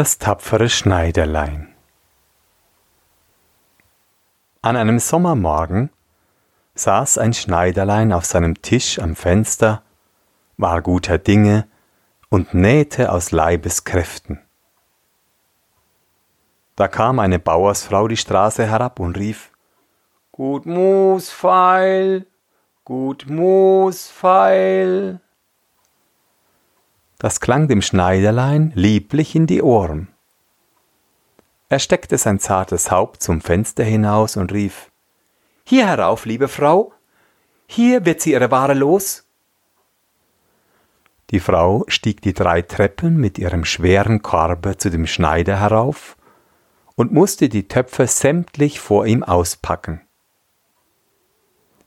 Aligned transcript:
Das 0.00 0.16
tapfere 0.16 0.70
Schneiderlein 0.70 1.74
An 4.62 4.76
einem 4.76 4.98
Sommermorgen 4.98 5.90
saß 6.74 7.18
ein 7.18 7.34
Schneiderlein 7.34 8.14
auf 8.14 8.24
seinem 8.24 8.62
Tisch 8.62 8.98
am 8.98 9.14
Fenster, 9.14 9.82
war 10.56 10.80
guter 10.80 11.18
Dinge 11.18 11.68
und 12.30 12.54
nähte 12.54 13.12
aus 13.12 13.30
Leibeskräften. 13.30 14.40
Da 16.76 16.88
kam 16.88 17.18
eine 17.18 17.38
Bauersfrau 17.38 18.08
die 18.08 18.16
Straße 18.16 18.66
herab 18.66 19.00
und 19.00 19.18
rief 19.18 19.52
Gut 20.32 20.64
Musfeil, 20.64 22.26
gut 22.84 23.26
Musfeil. 23.28 25.20
Das 27.20 27.40
klang 27.40 27.68
dem 27.68 27.82
Schneiderlein 27.82 28.72
lieblich 28.74 29.34
in 29.34 29.46
die 29.46 29.60
Ohren. 29.60 30.08
Er 31.68 31.78
steckte 31.78 32.16
sein 32.16 32.40
zartes 32.40 32.90
Haupt 32.90 33.22
zum 33.22 33.42
Fenster 33.42 33.84
hinaus 33.84 34.38
und 34.38 34.54
rief 34.54 34.90
Hier 35.64 35.86
herauf, 35.86 36.24
liebe 36.24 36.48
Frau, 36.48 36.94
hier 37.66 38.06
wird 38.06 38.22
sie 38.22 38.32
ihre 38.32 38.50
Ware 38.50 38.72
los. 38.72 39.26
Die 41.28 41.40
Frau 41.40 41.84
stieg 41.88 42.22
die 42.22 42.32
drei 42.32 42.62
Treppen 42.62 43.18
mit 43.18 43.38
ihrem 43.38 43.66
schweren 43.66 44.22
Korbe 44.22 44.78
zu 44.78 44.88
dem 44.90 45.06
Schneider 45.06 45.60
herauf 45.60 46.16
und 46.94 47.12
musste 47.12 47.50
die 47.50 47.68
Töpfe 47.68 48.06
sämtlich 48.06 48.80
vor 48.80 49.04
ihm 49.04 49.22
auspacken. 49.22 50.00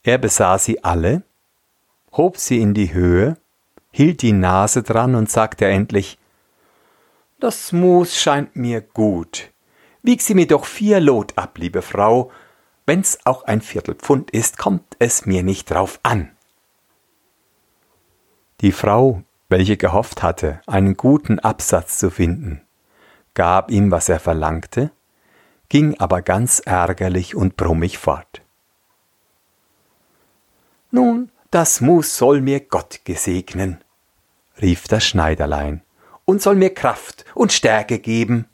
Er 0.03 0.19
besah 0.19 0.59
sie 0.59 0.83
alle, 0.83 1.23
hob 2.11 2.38
sie 2.38 2.61
in 2.61 2.75
die 2.75 2.93
Höhe 2.93 3.38
hielt 3.94 4.23
die 4.23 4.33
Nase 4.33 4.83
dran 4.83 5.16
und 5.16 5.31
sagte 5.31 5.66
endlich 5.67 6.17
Das 7.39 7.72
Mus 7.72 8.19
scheint 8.19 8.58
mir 8.58 8.81
gut. 8.81 9.52
Wieg 10.02 10.22
sie 10.22 10.33
mir 10.33 10.47
doch 10.47 10.66
vier 10.66 10.99
Lot 10.99 11.38
ab, 11.38 11.58
liebe 11.58 11.81
Frau. 11.81 12.31
Wenn's 12.86 13.19
auch 13.23 13.44
ein 13.44 13.61
Viertelpfund 13.61 14.31
ist, 14.31 14.58
kommt 14.58 14.97
es 14.99 15.25
mir 15.25 15.44
nicht 15.44 15.69
drauf 15.69 15.99
an. 16.03 16.31
Die 18.59 18.73
Frau, 18.73 19.21
welche 19.47 19.77
gehofft 19.77 20.23
hatte, 20.23 20.59
einen 20.66 20.97
guten 20.97 21.39
Absatz 21.39 21.97
zu 21.97 22.09
finden, 22.09 22.61
gab 23.36 23.71
ihm, 23.71 23.91
was 23.91 24.09
er 24.09 24.19
verlangte, 24.19 24.91
ging 25.69 25.99
aber 25.99 26.21
ganz 26.21 26.59
ärgerlich 26.59 27.36
und 27.36 27.55
brummig 27.55 27.97
fort. 27.97 28.41
Nun, 30.91 31.31
das 31.53 31.81
Mus 31.81 32.17
soll 32.17 32.41
mir 32.41 32.61
Gott 32.61 33.01
gesegnen, 33.03 33.83
rief 34.59 34.87
das 34.87 35.05
Schneiderlein, 35.05 35.83
und 36.25 36.41
soll 36.41 36.55
mir 36.55 36.73
Kraft 36.73 37.25
und 37.35 37.53
Stärke 37.53 37.99
geben, 37.99 38.47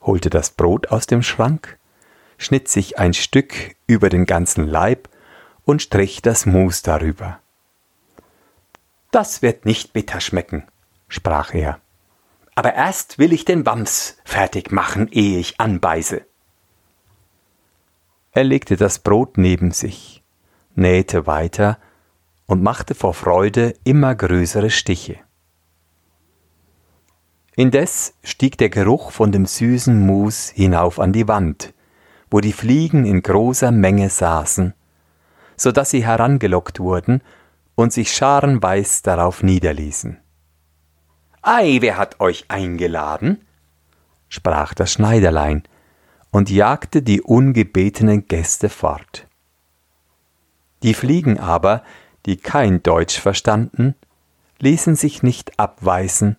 holte 0.00 0.28
das 0.28 0.50
Brot 0.50 0.88
aus 0.88 1.06
dem 1.06 1.22
Schrank, 1.22 1.78
schnitt 2.38 2.66
sich 2.66 2.98
ein 2.98 3.14
Stück 3.14 3.76
über 3.86 4.08
den 4.08 4.26
ganzen 4.26 4.66
Leib 4.66 5.08
und 5.64 5.80
strich 5.80 6.22
das 6.22 6.44
Mus 6.44 6.82
darüber. 6.82 7.38
Das 9.12 9.40
wird 9.42 9.64
nicht 9.64 9.92
bitter 9.92 10.20
schmecken, 10.20 10.66
sprach 11.06 11.54
er. 11.54 11.80
Aber 12.56 12.74
erst 12.74 13.20
will 13.20 13.32
ich 13.32 13.44
den 13.44 13.64
Wams 13.64 14.16
fertig 14.24 14.72
machen, 14.72 15.06
ehe 15.12 15.38
ich 15.38 15.60
anbeiße. 15.60 16.26
Er 18.32 18.44
legte 18.44 18.76
das 18.76 18.98
Brot 18.98 19.38
neben 19.38 19.70
sich, 19.70 20.24
nähte 20.76 21.26
weiter 21.26 21.78
und 22.46 22.62
machte 22.62 22.94
vor 22.94 23.14
Freude 23.14 23.74
immer 23.84 24.14
größere 24.14 24.70
Stiche. 24.70 25.18
Indes 27.56 28.14
stieg 28.22 28.58
der 28.58 28.68
Geruch 28.68 29.10
von 29.10 29.32
dem 29.32 29.46
süßen 29.46 29.98
Mus 29.98 30.50
hinauf 30.50 31.00
an 31.00 31.12
die 31.12 31.26
Wand, 31.26 31.72
wo 32.30 32.40
die 32.40 32.52
Fliegen 32.52 33.06
in 33.06 33.22
großer 33.22 33.70
Menge 33.70 34.10
saßen, 34.10 34.74
so 35.56 35.72
dass 35.72 35.90
sie 35.90 36.04
herangelockt 36.04 36.80
wurden 36.80 37.22
und 37.74 37.92
sich 37.92 38.12
scharenweis 38.12 39.02
darauf 39.02 39.42
niederließen. 39.42 40.18
Ei, 41.40 41.78
wer 41.80 41.96
hat 41.96 42.20
euch 42.20 42.46
eingeladen? 42.48 43.46
sprach 44.28 44.74
das 44.74 44.92
Schneiderlein 44.92 45.62
und 46.30 46.50
jagte 46.50 47.00
die 47.00 47.22
ungebetenen 47.22 48.26
Gäste 48.26 48.68
fort. 48.68 49.25
Die 50.82 50.94
Fliegen 50.94 51.38
aber, 51.38 51.82
die 52.26 52.36
kein 52.36 52.82
Deutsch 52.82 53.20
verstanden, 53.20 53.94
ließen 54.58 54.96
sich 54.96 55.22
nicht 55.22 55.58
abweisen, 55.58 56.36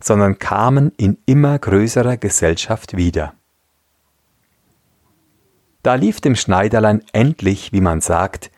sondern 0.00 0.38
kamen 0.38 0.92
in 0.96 1.18
immer 1.26 1.58
größerer 1.58 2.16
Gesellschaft 2.16 2.96
wieder. 2.96 3.34
Da 5.82 5.94
lief 5.94 6.20
dem 6.20 6.36
Schneiderlein 6.36 7.02
endlich, 7.12 7.72
wie 7.72 7.80
man 7.80 8.00
sagt, 8.00 8.50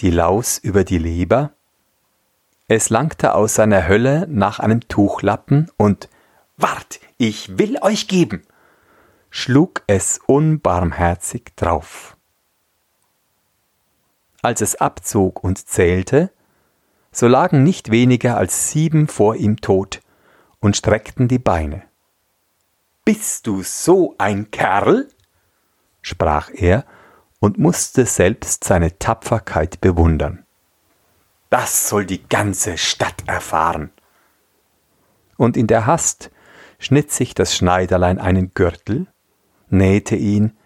die 0.00 0.10
Laus 0.10 0.58
über 0.58 0.84
die 0.84 0.98
Leber, 0.98 1.52
es 2.68 2.88
langte 2.88 3.34
aus 3.34 3.56
seiner 3.56 3.88
Hölle 3.88 4.26
nach 4.28 4.60
einem 4.60 4.86
Tuchlappen 4.86 5.70
und 5.76 6.08
Wart, 6.56 7.00
ich 7.18 7.58
will 7.58 7.78
euch 7.82 8.06
geben, 8.06 8.42
schlug 9.28 9.82
es 9.86 10.20
unbarmherzig 10.26 11.52
drauf. 11.56 12.16
Als 14.42 14.60
es 14.60 14.76
abzog 14.76 15.44
und 15.44 15.68
zählte, 15.68 16.30
so 17.12 17.26
lagen 17.26 17.62
nicht 17.62 17.90
weniger 17.90 18.36
als 18.36 18.70
sieben 18.70 19.08
vor 19.08 19.36
ihm 19.36 19.60
tot 19.60 20.00
und 20.60 20.76
streckten 20.76 21.28
die 21.28 21.38
Beine. 21.38 21.82
Bist 23.04 23.46
du 23.46 23.62
so 23.62 24.14
ein 24.18 24.50
Kerl? 24.50 25.08
sprach 26.02 26.50
er 26.52 26.84
und 27.40 27.58
musste 27.58 28.06
selbst 28.06 28.64
seine 28.64 28.98
Tapferkeit 28.98 29.80
bewundern. 29.80 30.44
Das 31.50 31.88
soll 31.88 32.06
die 32.06 32.26
ganze 32.28 32.78
Stadt 32.78 33.24
erfahren. 33.26 33.90
Und 35.36 35.56
in 35.56 35.66
der 35.66 35.86
Hast 35.86 36.30
schnitt 36.78 37.10
sich 37.10 37.34
das 37.34 37.56
Schneiderlein 37.56 38.18
einen 38.18 38.54
Gürtel, 38.54 39.06
nähte 39.68 40.16
ihn 40.16 40.56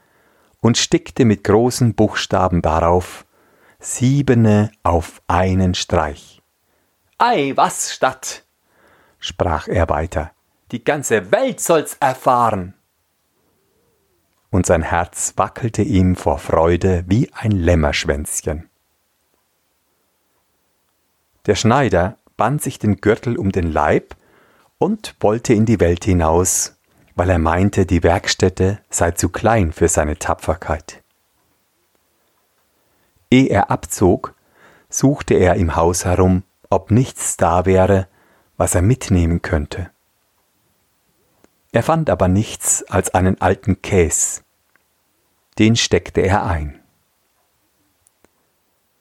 und 0.60 0.76
stickte 0.76 1.24
mit 1.24 1.44
großen 1.44 1.94
Buchstaben 1.94 2.60
darauf 2.60 3.24
siebene 3.84 4.70
auf 4.82 5.20
einen 5.28 5.74
Streich. 5.74 6.42
Ei, 7.18 7.52
was 7.54 7.92
statt, 7.92 8.44
sprach 9.18 9.68
er 9.68 9.88
weiter, 9.88 10.32
die 10.72 10.82
ganze 10.82 11.30
Welt 11.30 11.60
soll's 11.60 11.94
erfahren. 12.00 12.74
Und 14.50 14.66
sein 14.66 14.82
Herz 14.82 15.34
wackelte 15.36 15.82
ihm 15.82 16.16
vor 16.16 16.38
Freude 16.38 17.04
wie 17.06 17.30
ein 17.34 17.50
Lämmerschwänzchen. 17.50 18.70
Der 21.46 21.54
Schneider 21.54 22.16
band 22.36 22.62
sich 22.62 22.78
den 22.78 22.96
Gürtel 22.96 23.36
um 23.36 23.52
den 23.52 23.70
Leib 23.70 24.16
und 24.78 25.14
wollte 25.20 25.52
in 25.52 25.66
die 25.66 25.80
Welt 25.80 26.04
hinaus, 26.04 26.78
weil 27.14 27.28
er 27.28 27.38
meinte, 27.38 27.84
die 27.84 28.02
Werkstätte 28.02 28.80
sei 28.88 29.10
zu 29.10 29.28
klein 29.28 29.72
für 29.72 29.88
seine 29.88 30.18
Tapferkeit. 30.18 31.03
Ehe 33.34 33.48
er 33.48 33.68
abzog, 33.68 34.32
suchte 34.88 35.34
er 35.34 35.56
im 35.56 35.74
Haus 35.74 36.04
herum, 36.04 36.44
ob 36.70 36.92
nichts 36.92 37.36
da 37.36 37.66
wäre, 37.66 38.06
was 38.56 38.76
er 38.76 38.82
mitnehmen 38.82 39.42
könnte. 39.42 39.90
Er 41.72 41.82
fand 41.82 42.10
aber 42.10 42.28
nichts 42.28 42.84
als 42.84 43.12
einen 43.12 43.40
alten 43.40 43.82
Käs. 43.82 44.44
Den 45.58 45.74
steckte 45.74 46.20
er 46.20 46.46
ein. 46.46 46.80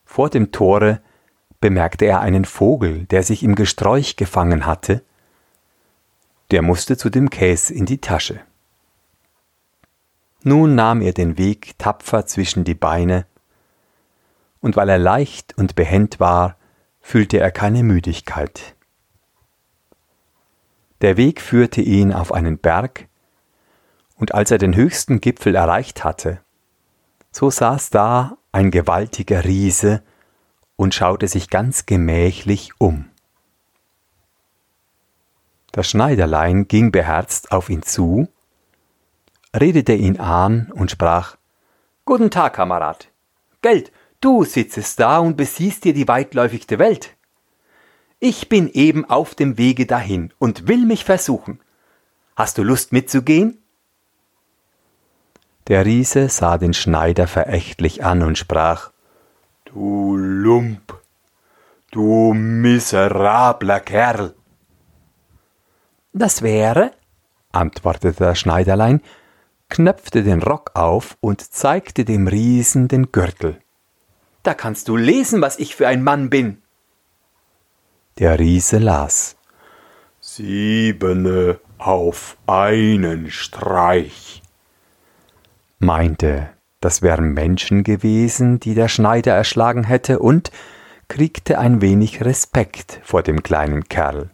Vor 0.04 0.32
dem 0.32 0.52
Tore 0.52 1.00
bemerkte 1.60 2.06
er 2.06 2.22
einen 2.22 2.46
Vogel, 2.46 3.06
der 3.06 3.22
sich 3.22 3.44
im 3.44 3.54
Gesträuch 3.54 4.16
gefangen 4.16 4.66
hatte. 4.66 5.04
Der 6.50 6.64
musste 6.64 6.98
zu 6.98 7.12
dem 7.12 7.30
Käs 7.30 7.70
in 7.70 7.86
die 7.86 8.02
Tasche. 8.02 8.40
Nun 10.42 10.74
nahm 10.74 11.02
er 11.02 11.14
den 11.14 11.38
Weg 11.38 11.78
tapfer 11.78 12.26
zwischen 12.26 12.64
die 12.64 12.74
Beine 12.74 13.28
und 14.64 14.78
weil 14.78 14.88
er 14.88 14.98
leicht 14.98 15.58
und 15.58 15.76
behend 15.76 16.22
war, 16.22 16.56
fühlte 17.02 17.38
er 17.38 17.52
keine 17.52 17.84
Müdigkeit. 17.84 18.76
Der 21.02 21.18
Weg 21.18 21.42
führte 21.42 21.82
ihn 21.82 22.14
auf 22.14 22.32
einen 22.32 22.58
Berg, 22.58 23.10
und 24.16 24.34
als 24.34 24.52
er 24.52 24.58
den 24.60 24.74
höchsten 24.74 25.20
Gipfel 25.20 25.54
erreicht 25.54 26.06
hatte, 26.06 26.40
so 27.30 27.50
saß 27.50 27.90
da 27.90 28.38
ein 28.54 28.72
gewaltiger 28.72 29.44
Riese 29.44 30.02
und 30.78 30.96
schaute 30.96 31.28
sich 31.28 31.50
ganz 31.50 31.86
gemächlich 31.86 32.72
um. 32.78 33.10
Das 35.74 35.90
Schneiderlein 35.90 36.70
ging 36.70 36.94
beherzt 36.94 37.52
auf 37.52 37.70
ihn 37.70 37.84
zu, 37.84 38.30
redete 39.54 39.94
ihn 39.94 40.22
an 40.22 40.72
und 40.74 40.90
sprach 40.90 41.36
Guten 42.06 42.32
Tag, 42.32 42.54
Kamerad. 42.54 43.10
Geld, 43.62 43.92
Du 44.24 44.46
sitzest 44.46 45.02
da 45.02 45.20
und 45.20 45.36
besiehst 45.36 45.84
dir 45.84 45.94
die 45.94 46.08
weitläufigste 46.08 46.80
Welt. 46.80 47.18
Ich 48.22 48.48
bin 48.48 48.70
eben 48.70 49.04
auf 49.04 49.36
dem 49.36 49.58
Wege 49.58 49.86
dahin 49.86 50.32
und 50.40 50.70
will 50.70 50.86
mich 50.86 51.04
versuchen. 51.04 51.60
Hast 52.38 52.58
du 52.58 52.64
Lust 52.64 52.94
mitzugehen? 52.94 53.62
Der 55.68 55.86
Riese 55.86 56.30
sah 56.30 56.58
den 56.58 56.74
Schneider 56.74 57.28
verächtlich 57.28 58.06
an 58.06 58.22
und 58.22 58.38
sprach 58.38 58.92
Du 59.66 60.16
Lump, 60.16 61.02
du 61.92 62.34
miserabler 62.34 63.82
Kerl. 63.82 64.36
Das 66.14 66.42
wäre, 66.42 66.94
antwortete 67.52 68.24
das 68.24 68.40
Schneiderlein, 68.40 69.02
knöpfte 69.68 70.24
den 70.24 70.42
Rock 70.42 70.72
auf 70.76 71.18
und 71.20 71.42
zeigte 71.42 72.06
dem 72.06 72.30
Riesen 72.30 72.88
den 72.88 73.12
Gürtel. 73.12 73.60
Da 74.44 74.54
kannst 74.54 74.90
du 74.90 74.98
lesen, 74.98 75.42
was 75.42 75.58
ich 75.58 75.76
für 75.76 75.88
ein 75.88 76.04
Mann 76.04 76.30
bin. 76.30 76.62
Der 78.20 78.38
Riese 78.38 78.78
las. 78.78 79.38
Siebene 80.20 81.60
auf 81.78 82.38
einen 82.46 83.32
Streich. 83.32 84.42
Meinte, 85.80 86.50
das 86.82 87.02
wären 87.02 87.34
Menschen 87.34 87.84
gewesen, 87.84 88.60
die 88.60 88.76
der 88.76 88.90
Schneider 88.90 89.34
erschlagen 89.34 89.86
hätte, 89.86 90.20
und 90.20 90.52
kriegte 91.08 91.60
ein 91.60 91.82
wenig 91.82 92.24
Respekt 92.24 93.00
vor 93.04 93.24
dem 93.24 93.44
kleinen 93.44 93.86
Kerl. 93.86 94.30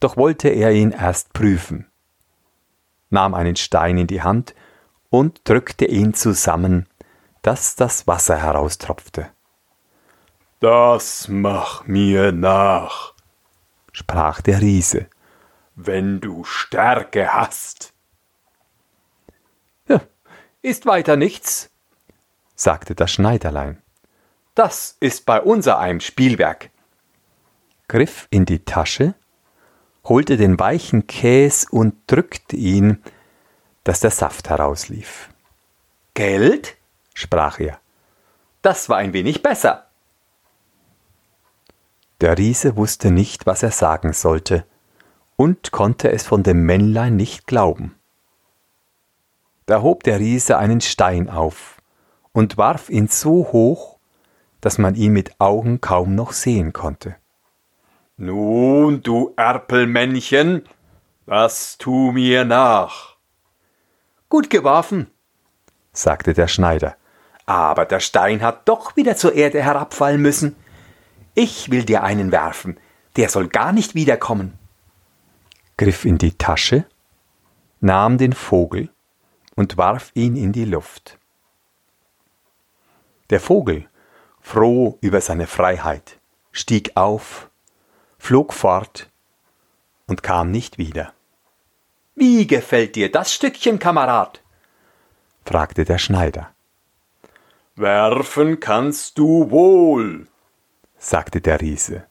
Doch 0.00 0.16
wollte 0.16 0.48
er 0.48 0.72
ihn 0.72 0.90
erst 0.90 1.32
prüfen, 1.32 1.86
nahm 3.10 3.34
einen 3.34 3.56
Stein 3.56 3.98
in 3.98 4.06
die 4.06 4.22
Hand 4.22 4.54
und 5.10 5.42
drückte 5.44 5.84
ihn 5.84 6.14
zusammen, 6.14 6.86
dass 7.42 7.76
das 7.76 8.06
Wasser 8.06 8.36
heraustropfte. 8.36 9.30
Das 10.60 11.26
mach 11.28 11.86
mir 11.86 12.30
nach, 12.30 13.14
sprach 13.92 14.40
der 14.40 14.60
Riese, 14.60 15.08
wenn 15.74 16.20
du 16.20 16.44
Stärke 16.44 17.34
hast. 17.34 17.92
Ja, 19.88 20.00
ist 20.62 20.86
weiter 20.86 21.16
nichts, 21.16 21.70
sagte 22.54 22.94
das 22.94 23.10
Schneiderlein. 23.10 23.82
Das 24.54 24.96
ist 25.00 25.26
bei 25.26 25.40
unser 25.40 25.78
einem 25.78 26.00
Spielwerk. 26.00 26.70
Griff 27.88 28.28
in 28.30 28.44
die 28.44 28.64
Tasche, 28.64 29.14
holte 30.04 30.36
den 30.36 30.60
weichen 30.60 31.06
Käs 31.06 31.64
und 31.68 31.94
drückte 32.06 32.56
ihn, 32.56 33.02
dass 33.82 34.00
der 34.00 34.10
Saft 34.10 34.48
herauslief. 34.48 35.28
Geld? 36.14 36.76
Sprach 37.14 37.60
er. 37.60 37.78
Das 38.62 38.88
war 38.88 38.98
ein 38.98 39.12
wenig 39.12 39.42
besser. 39.42 39.86
Der 42.20 42.38
Riese 42.38 42.76
wusste 42.76 43.10
nicht, 43.10 43.46
was 43.46 43.62
er 43.62 43.72
sagen 43.72 44.12
sollte, 44.12 44.64
und 45.36 45.72
konnte 45.72 46.12
es 46.12 46.24
von 46.24 46.42
dem 46.42 46.64
Männlein 46.64 47.16
nicht 47.16 47.46
glauben. 47.46 47.96
Da 49.66 49.82
hob 49.82 50.04
der 50.04 50.20
Riese 50.20 50.58
einen 50.58 50.80
Stein 50.80 51.28
auf 51.28 51.82
und 52.32 52.56
warf 52.58 52.90
ihn 52.90 53.08
so 53.08 53.52
hoch, 53.52 53.98
dass 54.60 54.78
man 54.78 54.94
ihn 54.94 55.12
mit 55.12 55.40
Augen 55.40 55.80
kaum 55.80 56.14
noch 56.14 56.32
sehen 56.32 56.72
konnte. 56.72 57.16
Nun, 58.16 59.02
du 59.02 59.32
Erpelmännchen, 59.36 60.62
was 61.26 61.76
tu 61.78 62.12
mir 62.12 62.44
nach. 62.44 63.16
Gut 64.28 64.48
geworfen, 64.48 65.10
sagte 65.92 66.32
der 66.34 66.46
Schneider, 66.46 66.96
aber 67.52 67.84
der 67.84 68.00
Stein 68.00 68.42
hat 68.42 68.68
doch 68.68 68.96
wieder 68.96 69.16
zur 69.16 69.34
Erde 69.34 69.62
herabfallen 69.62 70.20
müssen. 70.20 70.56
Ich 71.34 71.70
will 71.70 71.84
dir 71.84 72.02
einen 72.02 72.32
werfen, 72.32 72.78
der 73.16 73.28
soll 73.28 73.48
gar 73.48 73.72
nicht 73.72 73.94
wiederkommen. 73.94 74.58
Griff 75.76 76.04
in 76.04 76.18
die 76.18 76.32
Tasche, 76.32 76.86
nahm 77.80 78.16
den 78.16 78.32
Vogel 78.32 78.90
und 79.54 79.76
warf 79.76 80.10
ihn 80.14 80.36
in 80.36 80.52
die 80.52 80.64
Luft. 80.64 81.18
Der 83.30 83.40
Vogel, 83.40 83.88
froh 84.40 84.98
über 85.00 85.20
seine 85.20 85.46
Freiheit, 85.46 86.20
stieg 86.52 86.92
auf, 86.94 87.50
flog 88.18 88.52
fort 88.52 89.10
und 90.06 90.22
kam 90.22 90.50
nicht 90.50 90.78
wieder. 90.78 91.12
Wie 92.14 92.46
gefällt 92.46 92.96
dir 92.96 93.10
das 93.10 93.32
Stückchen, 93.32 93.78
Kamerad? 93.78 94.42
fragte 95.44 95.84
der 95.84 95.98
Schneider. 95.98 96.51
Werfen 97.74 98.60
kannst 98.60 99.16
du 99.16 99.50
wohl, 99.50 100.26
sagte 100.98 101.40
der 101.40 101.62
Riese. 101.62 102.04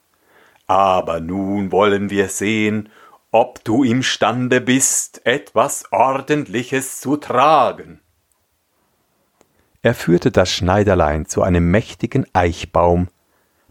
Aber 0.66 1.20
nun 1.20 1.72
wollen 1.72 2.10
wir 2.10 2.30
sehen, 2.30 2.90
ob 3.30 3.64
du 3.64 3.84
imstande 3.84 4.60
bist, 4.60 5.24
etwas 5.24 5.84
Ordentliches 5.92 7.00
zu 7.00 7.16
tragen. 7.16 8.02
Er 9.84 9.94
führte 9.94 10.32
das 10.32 10.52
Schneiderlein 10.52 11.28
zu 11.28 11.44
einem 11.44 11.70
mächtigen 11.70 12.26
Eichbaum, 12.34 13.10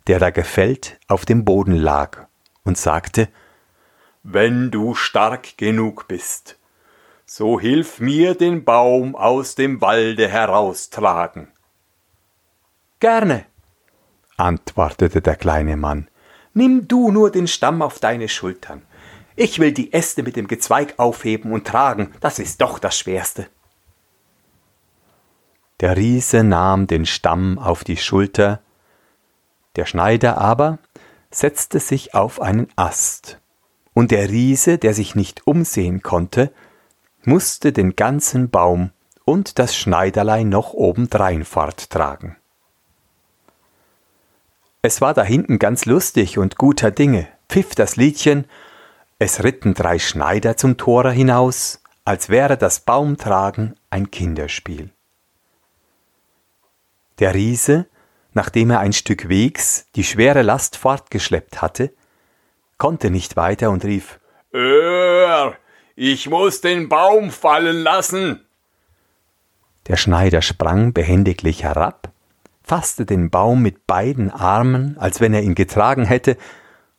der 0.07 0.21
da 0.21 0.31
gefällt 0.31 1.01
auf 1.09 1.25
dem 1.25 1.45
Boden 1.45 1.75
lag, 1.75 2.29
und 2.63 2.79
sagte 2.79 3.29
Wenn 4.23 4.71
du 4.71 4.95
stark 4.95 5.59
genug 5.59 6.07
bist, 6.07 6.57
so 7.27 7.59
hilf 7.59 7.99
mir 7.99 8.37
den 8.37 8.65
Baum 8.65 9.17
aus 9.17 9.57
dem 9.57 9.81
Walde 9.81 10.29
heraustragen. 10.29 11.49
Gerne, 13.01 13.47
antwortete 14.37 15.23
der 15.23 15.37
kleine 15.37 15.79
Mann, 15.79 16.09
nimm 16.53 16.87
du 16.87 17.11
nur 17.11 17.31
den 17.31 17.47
Stamm 17.49 17.81
auf 17.81 17.99
deine 17.99 18.29
Schultern. 18.29 18.83
Ich 19.37 19.59
will 19.59 19.73
die 19.73 19.95
Äste 19.95 20.23
mit 20.23 20.37
dem 20.37 20.49
Gezweig 20.49 20.99
aufheben 20.99 21.53
und 21.53 21.67
tragen, 21.67 22.13
das 22.21 22.39
ist 22.39 22.61
doch 22.61 22.79
das 22.79 22.99
Schwerste. 22.99 23.47
Der 25.81 25.97
Riese 25.97 26.45
nahm 26.45 26.87
den 26.87 27.07
Stamm 27.07 27.59
auf 27.59 27.85
die 27.85 27.97
Schulter, 27.97 28.61
der 29.77 29.87
Schneider 29.87 30.37
aber 30.37 30.79
setzte 31.31 31.81
sich 31.81 32.15
auf 32.15 32.39
einen 32.39 32.69
Ast, 32.77 33.41
und 33.95 34.11
der 34.11 34.29
Riese, 34.29 34.77
der 34.77 34.93
sich 34.93 35.15
nicht 35.15 35.47
umsehen 35.47 36.03
konnte, 36.03 36.53
musste 37.25 37.73
den 37.73 37.97
ganzen 37.97 38.51
Baum 38.51 38.91
und 39.25 39.59
das 39.59 39.75
Schneiderlein 39.75 40.51
noch 40.51 40.75
obendrein 40.75 41.45
forttragen. 41.45 42.37
Es 44.83 45.01
war 45.01 45.13
da 45.13 45.23
hinten 45.23 45.59
ganz 45.59 45.85
lustig 45.85 46.39
und 46.39 46.57
guter 46.57 46.91
Dinge, 46.91 47.29
pfiff 47.49 47.75
das 47.75 47.97
Liedchen, 47.97 48.47
es 49.19 49.45
ritten 49.45 49.75
drei 49.75 49.99
Schneider 49.99 50.57
zum 50.57 50.79
Tore 50.79 51.13
hinaus, 51.13 51.83
als 52.07 52.31
wäre 52.31 52.57
das 52.57 52.81
Baumtragen 52.81 53.77
ein 53.91 54.11
Kinderspiel. 54.11 54.91
Der 57.19 57.35
Riese, 57.35 57.87
nachdem 58.33 58.71
er 58.71 58.81
ein 58.81 58.95
Stück 58.95 59.29
Wegs 59.29 59.87
die 59.95 60.05
schwere 60.05 60.41
Last 60.41 60.79
fortgeschleppt 60.79 61.61
hatte, 61.61 61.93
konnte 62.79 63.11
nicht 63.11 63.37
weiter 63.37 63.71
und 63.71 63.85
rief 63.85 64.19
Hör, 64.51 65.55
ich 65.95 66.31
muss 66.31 66.63
den 66.63 66.89
Baum 66.89 67.31
fallen 67.31 67.83
lassen. 67.83 68.47
Der 69.87 69.97
Schneider 69.97 70.41
sprang 70.41 70.95
behendiglich 70.95 71.63
herab, 71.65 72.10
fasste 72.71 73.05
den 73.05 73.31
Baum 73.31 73.63
mit 73.63 73.89
beiden 73.89 74.31
Armen, 74.31 74.97
als 74.97 75.21
wenn 75.21 75.35
er 75.35 75.43
ihn 75.43 75.57
getragen 75.57 76.05
hätte, 76.05 76.37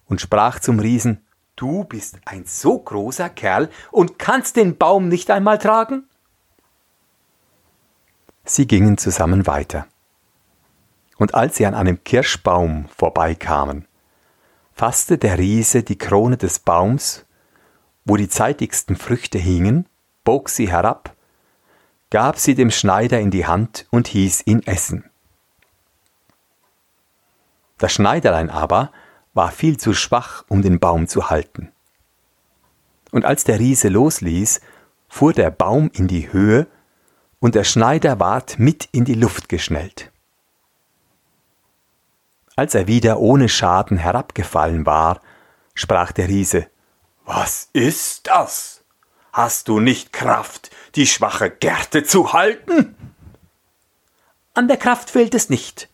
und 0.05 0.19
sprach 0.19 0.59
zum 0.59 0.79
Riesen 0.79 1.25
Du 1.55 1.85
bist 1.85 2.19
ein 2.25 2.43
so 2.45 2.77
großer 2.77 3.29
Kerl 3.29 3.69
und 3.89 4.19
kannst 4.19 4.57
den 4.57 4.77
Baum 4.77 5.07
nicht 5.07 5.31
einmal 5.31 5.59
tragen? 5.59 6.09
Sie 8.43 8.67
gingen 8.67 8.97
zusammen 8.97 9.47
weiter. 9.47 9.87
Und 11.15 11.35
als 11.35 11.55
sie 11.55 11.65
an 11.65 11.73
einem 11.73 12.03
Kirschbaum 12.03 12.89
vorbeikamen, 12.93 13.87
fasste 14.73 15.17
der 15.17 15.37
Riese 15.37 15.83
die 15.83 15.97
Krone 15.97 16.35
des 16.35 16.59
Baums, 16.59 17.25
wo 18.03 18.17
die 18.17 18.27
zeitigsten 18.27 18.97
Früchte 18.97 19.37
hingen, 19.37 19.85
bog 20.25 20.49
sie 20.49 20.69
herab, 20.69 21.15
gab 22.09 22.39
sie 22.39 22.55
dem 22.55 22.71
Schneider 22.71 23.21
in 23.21 23.31
die 23.31 23.45
Hand 23.45 23.87
und 23.89 24.09
hieß 24.09 24.45
ihn 24.47 24.63
essen. 24.63 25.05
Das 27.81 27.93
Schneiderlein 27.93 28.51
aber 28.51 28.91
war 29.33 29.51
viel 29.51 29.77
zu 29.77 29.95
schwach, 29.95 30.45
um 30.47 30.61
den 30.61 30.79
Baum 30.79 31.07
zu 31.07 31.31
halten. 31.31 31.71
Und 33.09 33.25
als 33.25 33.43
der 33.43 33.57
Riese 33.57 33.87
losließ, 33.87 34.61
fuhr 35.09 35.33
der 35.33 35.49
Baum 35.49 35.89
in 35.91 36.07
die 36.07 36.31
Höhe, 36.31 36.67
und 37.39 37.55
der 37.55 37.63
Schneider 37.63 38.19
ward 38.19 38.59
mit 38.59 38.87
in 38.91 39.03
die 39.03 39.15
Luft 39.15 39.49
geschnellt. 39.49 40.11
Als 42.55 42.75
er 42.75 42.85
wieder 42.85 43.19
ohne 43.19 43.49
Schaden 43.49 43.97
herabgefallen 43.97 44.85
war, 44.85 45.19
sprach 45.73 46.11
der 46.11 46.27
Riese 46.27 46.67
Was 47.25 47.67
ist 47.73 48.27
das? 48.27 48.83
Hast 49.33 49.69
du 49.69 49.79
nicht 49.79 50.13
Kraft, 50.13 50.69
die 50.93 51.07
schwache 51.07 51.49
Gerte 51.49 52.03
zu 52.03 52.31
halten? 52.31 52.95
An 54.53 54.67
der 54.67 54.77
Kraft 54.77 55.09
fehlt 55.09 55.33
es 55.33 55.49
nicht, 55.49 55.89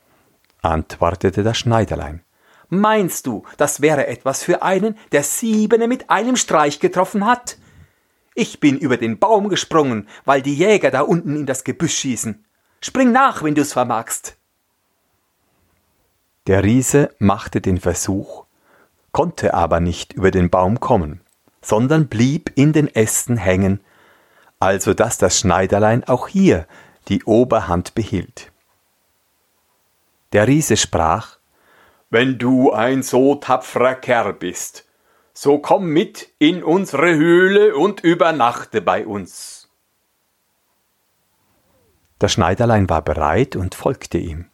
antwortete 0.62 1.44
das 1.44 1.58
Schneiderlein. 1.58 2.24
Meinst 2.70 3.28
du, 3.28 3.44
das 3.58 3.82
wäre 3.82 4.08
etwas 4.08 4.44
für 4.44 4.62
einen, 4.62 4.98
der 5.12 5.24
siebene 5.24 5.88
mit 5.88 6.10
einem 6.10 6.36
Streich 6.36 6.80
getroffen 6.80 7.26
hat? 7.26 7.58
Ich 8.36 8.60
bin 8.60 8.78
über 8.78 8.98
den 8.98 9.20
Baum 9.20 9.50
gesprungen, 9.50 10.08
weil 10.26 10.42
die 10.42 10.56
Jäger 10.56 10.92
da 10.92 11.02
unten 11.02 11.36
in 11.36 11.46
das 11.46 11.64
Gebüsch 11.64 11.98
schießen. 11.98 12.46
Spring 12.82 13.12
nach, 13.12 13.42
wenn 13.42 13.56
du's 13.56 13.74
vermagst. 13.74 14.38
Der 16.46 16.64
Riese 16.64 17.10
machte 17.20 17.62
den 17.62 17.80
Versuch, 17.80 18.46
konnte 19.12 19.54
aber 19.54 19.80
nicht 19.80 20.14
über 20.14 20.32
den 20.32 20.50
Baum 20.50 20.80
kommen, 20.80 21.22
sondern 21.62 22.08
blieb 22.08 22.52
in 22.56 22.74
den 22.74 22.94
Ästen 22.94 23.38
hängen, 23.38 23.82
also 24.60 24.94
dass 24.94 25.18
das 25.18 25.40
Schneiderlein 25.40 26.04
auch 26.04 26.28
hier 26.28 26.68
die 27.08 27.24
Oberhand 27.24 27.96
behielt. 27.96 28.52
Der 30.34 30.48
Riese 30.48 30.78
sprach 30.78 31.38
Wenn 32.10 32.38
du 32.38 32.72
ein 32.72 33.04
so 33.04 33.36
tapferer 33.36 33.96
Kerl 33.96 34.34
bist, 34.34 34.86
so 35.34 35.60
komm 35.60 35.88
mit 35.88 36.34
in 36.40 36.64
unsere 36.64 37.14
Höhle 37.16 37.76
und 37.76 38.02
übernachte 38.02 38.82
bei 38.82 39.06
uns. 39.06 39.70
Das 42.20 42.32
Schneiderlein 42.32 42.90
war 42.90 43.04
bereit 43.04 43.56
und 43.56 43.76
folgte 43.76 44.18
ihm. 44.18 44.50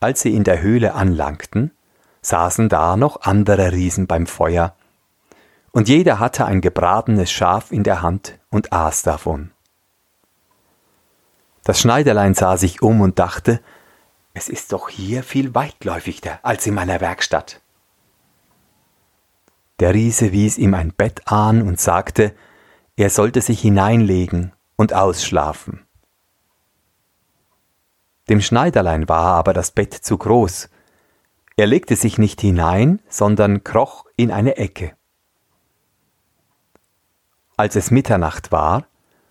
Als 0.00 0.22
sie 0.22 0.34
in 0.34 0.44
der 0.44 0.62
Höhle 0.62 0.94
anlangten, 0.94 1.72
saßen 2.22 2.68
da 2.68 2.96
noch 2.96 3.22
andere 3.22 3.72
Riesen 3.72 4.06
beim 4.06 4.26
Feuer, 4.26 4.76
und 5.72 5.88
jeder 5.88 6.18
hatte 6.18 6.46
ein 6.46 6.60
gebratenes 6.60 7.30
Schaf 7.30 7.72
in 7.72 7.82
der 7.82 8.00
Hand 8.00 8.38
und 8.50 8.72
aß 8.72 9.02
davon. 9.02 9.50
Das 11.64 11.80
Schneiderlein 11.80 12.34
sah 12.34 12.56
sich 12.56 12.80
um 12.80 13.00
und 13.00 13.18
dachte, 13.18 13.60
es 14.34 14.48
ist 14.48 14.72
doch 14.72 14.88
hier 14.88 15.22
viel 15.22 15.54
weitläufiger 15.54 16.38
als 16.42 16.66
in 16.66 16.74
meiner 16.74 17.00
Werkstatt. 17.00 17.60
Der 19.80 19.94
Riese 19.94 20.32
wies 20.32 20.58
ihm 20.58 20.74
ein 20.74 20.92
Bett 20.92 21.22
an 21.26 21.62
und 21.62 21.80
sagte, 21.80 22.34
er 22.96 23.10
sollte 23.10 23.40
sich 23.40 23.60
hineinlegen 23.60 24.52
und 24.76 24.92
ausschlafen. 24.92 25.86
Dem 28.28 28.40
Schneiderlein 28.40 29.08
war 29.08 29.36
aber 29.36 29.52
das 29.52 29.70
Bett 29.70 29.94
zu 29.94 30.18
groß. 30.18 30.68
Er 31.56 31.66
legte 31.66 31.96
sich 31.96 32.18
nicht 32.18 32.40
hinein, 32.40 33.00
sondern 33.08 33.64
kroch 33.64 34.04
in 34.16 34.30
eine 34.30 34.56
Ecke. 34.56 34.94
Als 37.56 37.74
es 37.74 37.90
Mitternacht 37.90 38.52
war 38.52 38.86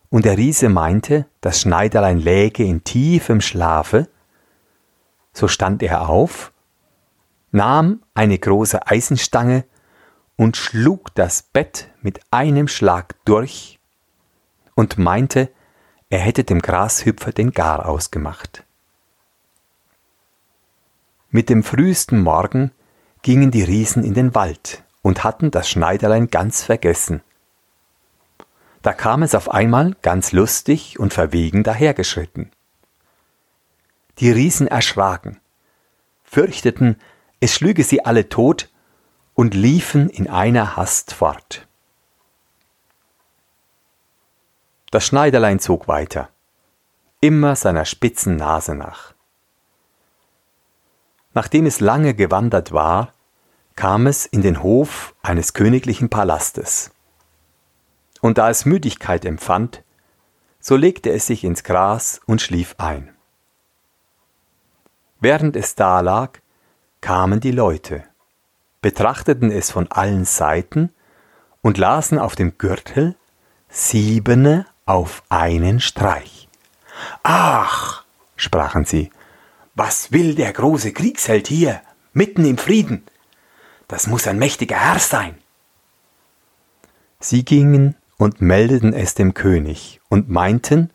und 0.09 0.25
der 0.25 0.37
Riese 0.37 0.69
meinte, 0.69 1.27
das 1.41 1.61
Schneiderlein 1.61 2.19
läge 2.19 2.63
in 2.63 2.83
tiefem 2.83 3.41
Schlafe, 3.41 4.09
so 5.37 5.47
stand 5.47 5.83
er 5.83 6.09
auf, 6.09 6.51
nahm 7.51 8.01
eine 8.15 8.39
große 8.39 8.87
Eisenstange 8.87 9.65
und 10.35 10.57
schlug 10.57 11.13
das 11.13 11.43
Bett 11.43 11.89
mit 12.01 12.19
einem 12.31 12.67
Schlag 12.67 13.15
durch 13.23 13.79
und 14.73 14.97
meinte, 14.97 15.51
er 16.09 16.19
hätte 16.19 16.43
dem 16.43 16.59
Grashüpfer 16.59 17.31
den 17.33 17.51
Gar 17.51 17.87
ausgemacht. 17.87 18.63
Mit 21.29 21.49
dem 21.49 21.63
frühesten 21.63 22.19
Morgen 22.19 22.71
gingen 23.21 23.51
die 23.51 23.63
Riesen 23.63 24.03
in 24.03 24.15
den 24.15 24.33
Wald 24.33 24.83
und 25.03 25.23
hatten 25.23 25.51
das 25.51 25.69
Schneiderlein 25.69 26.31
ganz 26.31 26.63
vergessen. 26.63 27.21
Da 28.81 28.93
kam 28.93 29.21
es 29.21 29.35
auf 29.35 29.51
einmal 29.51 29.95
ganz 30.01 30.31
lustig 30.31 30.97
und 30.97 31.13
verwegen 31.13 31.63
dahergeschritten. 31.63 32.51
Die 34.19 34.31
Riesen 34.31 34.67
erschraken, 34.67 35.39
fürchteten, 36.23 36.99
es 37.39 37.53
schlüge 37.53 37.83
sie 37.83 38.03
alle 38.03 38.29
tot 38.29 38.69
und 39.35 39.53
liefen 39.53 40.09
in 40.09 40.27
einer 40.27 40.75
Hast 40.75 41.13
fort. 41.13 41.67
Das 44.89 45.05
Schneiderlein 45.05 45.59
zog 45.59 45.87
weiter, 45.87 46.29
immer 47.19 47.55
seiner 47.55 47.85
spitzen 47.85 48.37
Nase 48.37 48.73
nach. 48.73 49.13
Nachdem 51.33 51.67
es 51.67 51.79
lange 51.79 52.15
gewandert 52.15 52.71
war, 52.71 53.13
kam 53.75 54.07
es 54.07 54.25
in 54.25 54.41
den 54.41 54.63
Hof 54.63 55.13
eines 55.21 55.53
königlichen 55.53 56.09
Palastes. 56.09 56.89
Und 58.21 58.39
da 58.39 58.49
es 58.49 58.65
Müdigkeit 58.65 59.23
empfand, 59.23 59.83
so 60.59 60.75
legte 60.75 61.11
es 61.11 61.27
sich 61.27 61.43
ins 61.43 61.63
Gras 61.63 62.19
und 62.25 62.41
schlief 62.41 62.73
ein. 62.79 63.16
Während 65.19 65.55
es 65.55 65.75
da 65.75 65.99
lag, 66.01 66.39
kamen 67.01 67.39
die 67.39 67.51
Leute 67.51 68.03
betrachteten 68.81 69.51
es 69.51 69.71
von 69.71 69.91
allen 69.91 70.25
Seiten 70.25 70.91
und 71.61 71.77
lasen 71.77 72.19
auf 72.19 72.35
dem 72.35 72.57
Gürtel 72.57 73.15
siebene 73.69 74.65
auf 74.85 75.23
einen 75.29 75.79
Streich. 75.79 76.47
Ach, 77.23 78.05
sprachen 78.35 78.85
sie, 78.85 79.11
was 79.75 80.11
will 80.11 80.35
der 80.35 80.53
große 80.53 80.93
Kriegsheld 80.93 81.47
hier, 81.47 81.81
mitten 82.13 82.45
im 82.45 82.57
Frieden? 82.57 83.03
Das 83.87 84.07
muss 84.07 84.27
ein 84.27 84.39
mächtiger 84.39 84.77
Herr 84.77 84.99
sein. 84.99 85.37
Sie 87.19 87.43
gingen 87.43 87.95
und 88.17 88.41
meldeten 88.41 88.93
es 88.93 89.15
dem 89.15 89.33
König 89.33 89.99
und 90.07 90.29
meinten, 90.29 90.91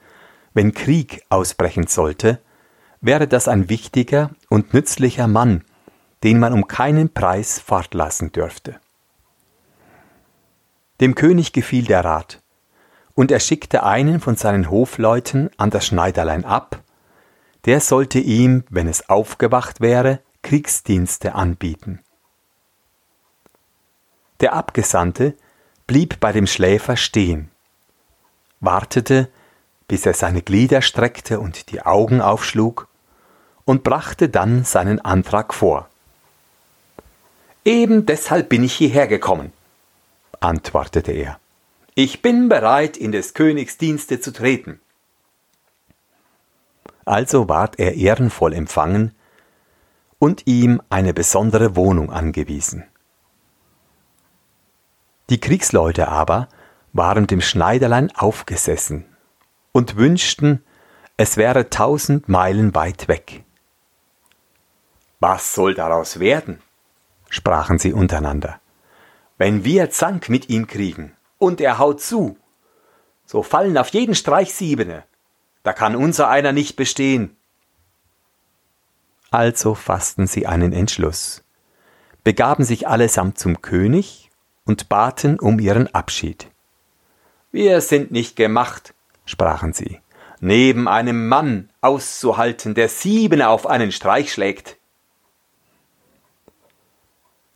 wenn 0.54 0.72
Krieg 0.72 1.24
ausbrechen 1.28 1.86
sollte, 1.86 2.40
wäre 3.02 3.28
das 3.28 3.49
ein 3.49 3.68
wichtiger 3.68 4.30
und 4.49 4.73
nützlicher 4.73 5.26
Mann, 5.26 5.64
den 6.23 6.38
man 6.38 6.52
um 6.52 6.68
keinen 6.68 7.12
Preis 7.12 7.59
fortlassen 7.59 8.32
dürfte. 8.32 8.80
Dem 11.00 11.14
König 11.16 11.52
gefiel 11.52 11.85
der 11.85 12.04
Rat, 12.04 12.40
und 13.14 13.30
er 13.30 13.40
schickte 13.40 13.82
einen 13.82 14.21
von 14.21 14.37
seinen 14.37 14.71
Hofleuten 14.71 15.50
an 15.59 15.71
das 15.71 15.85
Schneiderlein 15.85 16.44
ab, 16.44 16.80
der 17.64 17.80
sollte 17.80 18.21
ihm, 18.21 18.64
wenn 18.71 18.88
es 18.88 19.09
aufgewacht 19.09 19.80
wäre, 19.80 20.21
Kriegsdienste 20.42 21.35
anbieten. 21.35 22.00
Der 24.40 24.54
Abgesandte 24.54 25.37
blieb 25.87 26.18
bei 26.21 26.32
dem 26.32 26.47
Schläfer 26.47 26.97
stehen, 26.97 27.50
wartete, 28.61 29.28
bis 29.88 30.06
er 30.06 30.14
seine 30.14 30.42
Glieder 30.42 30.82
streckte 30.82 31.38
und 31.38 31.71
die 31.71 31.82
Augen 31.82 32.21
aufschlug, 32.21 32.88
und 33.64 33.83
brachte 33.83 34.28
dann 34.28 34.64
seinen 34.64 35.00
Antrag 35.00 35.54
vor. 35.54 35.88
Eben 37.64 38.07
deshalb 38.07 38.49
bin 38.49 38.64
ich 38.64 38.75
hierher 38.75 39.07
gekommen, 39.07 39.52
antwortete 40.40 41.12
er. 41.12 41.38
Ich 41.95 42.23
bin 42.23 42.49
bereit, 42.49 42.97
in 42.97 43.12
des 43.12 43.35
Königs 43.35 43.78
Dienste 43.78 44.21
zu 44.21 44.33
treten. 44.33 44.81
Also 47.04 47.49
ward 47.49 47.78
er 47.78 47.95
ehrenvoll 47.95 48.54
empfangen 48.54 49.14
und 50.19 50.47
ihm 50.47 50.81
eine 50.88 51.12
besondere 51.12 51.76
Wohnung 51.76 52.11
angewiesen. 52.11 52.85
Die 55.31 55.40
Kriegsleute 55.40 56.09
aber 56.09 56.49
waren 56.92 57.26
dem 57.26 57.40
Schneiderlein 57.40 58.14
aufgesessen 58.14 59.04
und 59.73 59.97
wünschten, 59.97 60.64
es 61.16 61.37
wäre 61.37 61.71
tausend 61.71 62.28
Meilen 62.28 62.75
weit 62.75 63.09
weg. 63.09 63.45
Was 65.24 65.54
soll 65.54 65.74
daraus 65.74 66.18
werden? 66.18 66.60
sprachen 67.30 67.78
sie 67.78 67.92
untereinander. 67.92 68.60
Wenn 69.38 69.64
wir 69.64 69.88
Zank 69.88 70.28
mit 70.28 70.48
ihm 70.48 70.66
kriegen 70.66 71.14
und 71.38 71.60
er 71.60 71.78
haut 71.78 72.00
zu, 72.00 72.36
so 73.24 73.44
fallen 73.44 73.78
auf 73.78 73.90
jeden 73.90 74.16
Streich 74.16 74.52
Siebene. 74.52 75.04
Da 75.62 75.72
kann 75.72 75.94
unser 75.94 76.28
einer 76.28 76.50
nicht 76.50 76.74
bestehen. 76.74 77.36
Also 79.30 79.76
fassten 79.76 80.26
sie 80.26 80.48
einen 80.48 80.72
Entschluss, 80.72 81.44
begaben 82.24 82.64
sich 82.64 82.88
allesamt 82.88 83.38
zum 83.38 83.62
König 83.62 84.28
und 84.64 84.88
baten 84.88 85.38
um 85.38 85.60
ihren 85.60 85.86
Abschied. 85.94 86.48
Wir 87.52 87.80
sind 87.80 88.10
nicht 88.10 88.34
gemacht, 88.34 88.92
sprachen 89.24 89.72
sie, 89.72 90.00
neben 90.40 90.88
einem 90.88 91.28
Mann 91.28 91.70
auszuhalten, 91.80 92.74
der 92.74 92.88
Siebene 92.88 93.48
auf 93.48 93.68
einen 93.68 93.92
Streich 93.92 94.32
schlägt. 94.32 94.78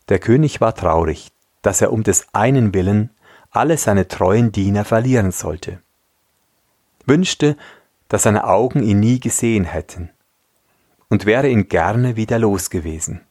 Der 0.08 0.18
König 0.18 0.60
war 0.60 0.74
traurig, 0.74 1.32
dass 1.62 1.80
er 1.80 1.92
um 1.92 2.02
des 2.02 2.26
einen 2.32 2.74
willen 2.74 3.10
alle 3.50 3.76
seine 3.76 4.06
treuen 4.06 4.52
Diener 4.52 4.84
verlieren 4.84 5.32
sollte, 5.32 5.80
wünschte, 7.06 7.56
dass 8.08 8.24
seine 8.24 8.44
Augen 8.44 8.82
ihn 8.82 9.00
nie 9.00 9.18
gesehen 9.18 9.64
hätten, 9.64 10.10
und 11.08 11.24
wäre 11.24 11.48
ihn 11.48 11.68
gerne 11.68 12.16
wieder 12.16 12.38
los 12.38 12.70
gewesen. 12.70 13.22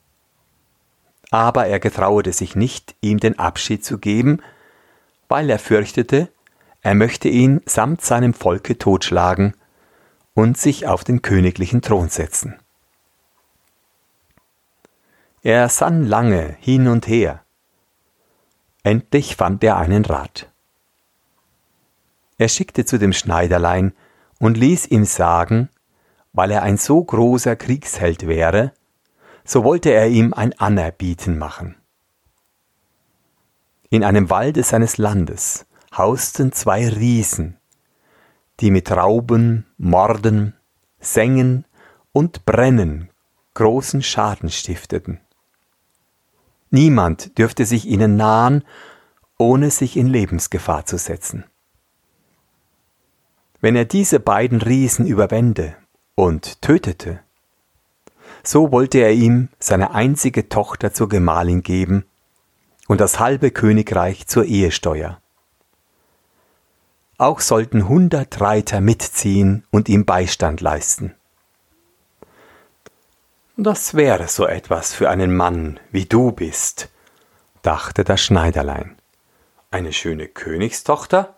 Aber 1.31 1.67
er 1.67 1.79
getrauete 1.79 2.33
sich 2.33 2.55
nicht, 2.55 2.95
ihm 3.01 3.19
den 3.19 3.39
Abschied 3.39 3.85
zu 3.85 3.97
geben, 3.97 4.41
weil 5.27 5.49
er 5.49 5.59
fürchtete, 5.59 6.29
er 6.81 6.95
möchte 6.95 7.29
ihn 7.29 7.61
samt 7.65 8.01
seinem 8.01 8.33
Volke 8.33 8.77
totschlagen 8.77 9.55
und 10.33 10.57
sich 10.57 10.87
auf 10.87 11.03
den 11.03 11.21
königlichen 11.21 11.81
Thron 11.81 12.09
setzen. 12.09 12.55
Er 15.45 15.69
sann 15.69 16.07
lange 16.07 16.57
hin 16.59 16.87
und 16.87 17.07
her. 17.07 17.45
Endlich 18.81 19.35
fand 19.35 19.63
er 19.63 19.77
einen 19.77 20.03
Rat. 20.03 20.51
Er 22.39 22.47
schickte 22.47 22.83
zu 22.83 22.97
dem 22.97 23.13
Schneiderlein 23.13 23.93
und 24.39 24.57
ließ 24.57 24.87
ihm 24.87 25.05
sagen, 25.05 25.69
weil 26.33 26.49
er 26.49 26.63
ein 26.63 26.77
so 26.77 27.03
großer 27.03 27.55
Kriegsheld 27.55 28.25
wäre, 28.25 28.73
so 29.43 29.63
wollte 29.63 29.91
er 29.91 30.07
ihm 30.07 30.33
ein 30.33 30.57
Anerbieten 30.57 31.37
machen. 31.37 31.75
In 33.91 34.03
einem 34.03 34.31
Walde 34.31 34.63
seines 34.63 34.97
Landes 34.97 35.67
hausten 35.95 36.53
zwei 36.53 36.89
Riesen, 36.89 37.57
die 38.61 38.71
mit 38.71 38.89
Rauben, 38.89 39.67
Morden, 39.77 40.55
Sengen 40.99 41.65
und 42.13 42.45
Brennen 42.45 43.11
großen 43.53 44.01
Schaden 44.01 44.49
stifteten. 44.49 45.19
Niemand 46.75 47.37
dürfte 47.37 47.65
sich 47.65 47.85
ihnen 47.85 48.17
nahen, 48.17 48.65
ohne 49.37 49.71
sich 49.71 49.95
in 49.95 50.07
Lebensgefahr 50.07 50.85
zu 50.85 50.97
setzen. 50.97 51.45
Wenn 53.61 53.77
er 53.77 53.85
diese 53.85 54.19
beiden 54.19 54.61
Riesen 54.61 55.07
überwände 55.07 55.77
und 56.15 56.61
tötete, 56.61 57.21
so 58.43 58.73
wollte 58.73 58.97
er 58.97 59.13
ihm 59.13 59.47
seine 59.57 59.91
einzige 59.91 60.49
Tochter 60.49 60.91
zur 60.91 61.07
Gemahlin 61.07 61.63
geben 61.63 62.03
und 62.89 62.99
das 62.99 63.21
halbe 63.21 63.51
Königreich 63.51 64.27
zur 64.27 64.43
Ehesteuer. 64.43 65.21
Auch 67.17 67.39
sollten 67.39 67.87
hundert 67.87 68.41
Reiter 68.41 68.81
mitziehen 68.81 69.63
und 69.71 69.87
ihm 69.87 70.03
Beistand 70.03 70.59
leisten. 70.59 71.15
Das 73.57 73.93
wäre 73.93 74.27
so 74.27 74.45
etwas 74.45 74.93
für 74.93 75.09
einen 75.09 75.33
Mann, 75.33 75.79
wie 75.89 76.03
du 76.03 76.33
bist, 76.33 76.89
dachte 77.61 78.03
das 78.03 78.19
Schneiderlein. 78.19 78.97
Eine 79.71 79.93
schöne 79.93 80.27
Königstochter 80.27 81.37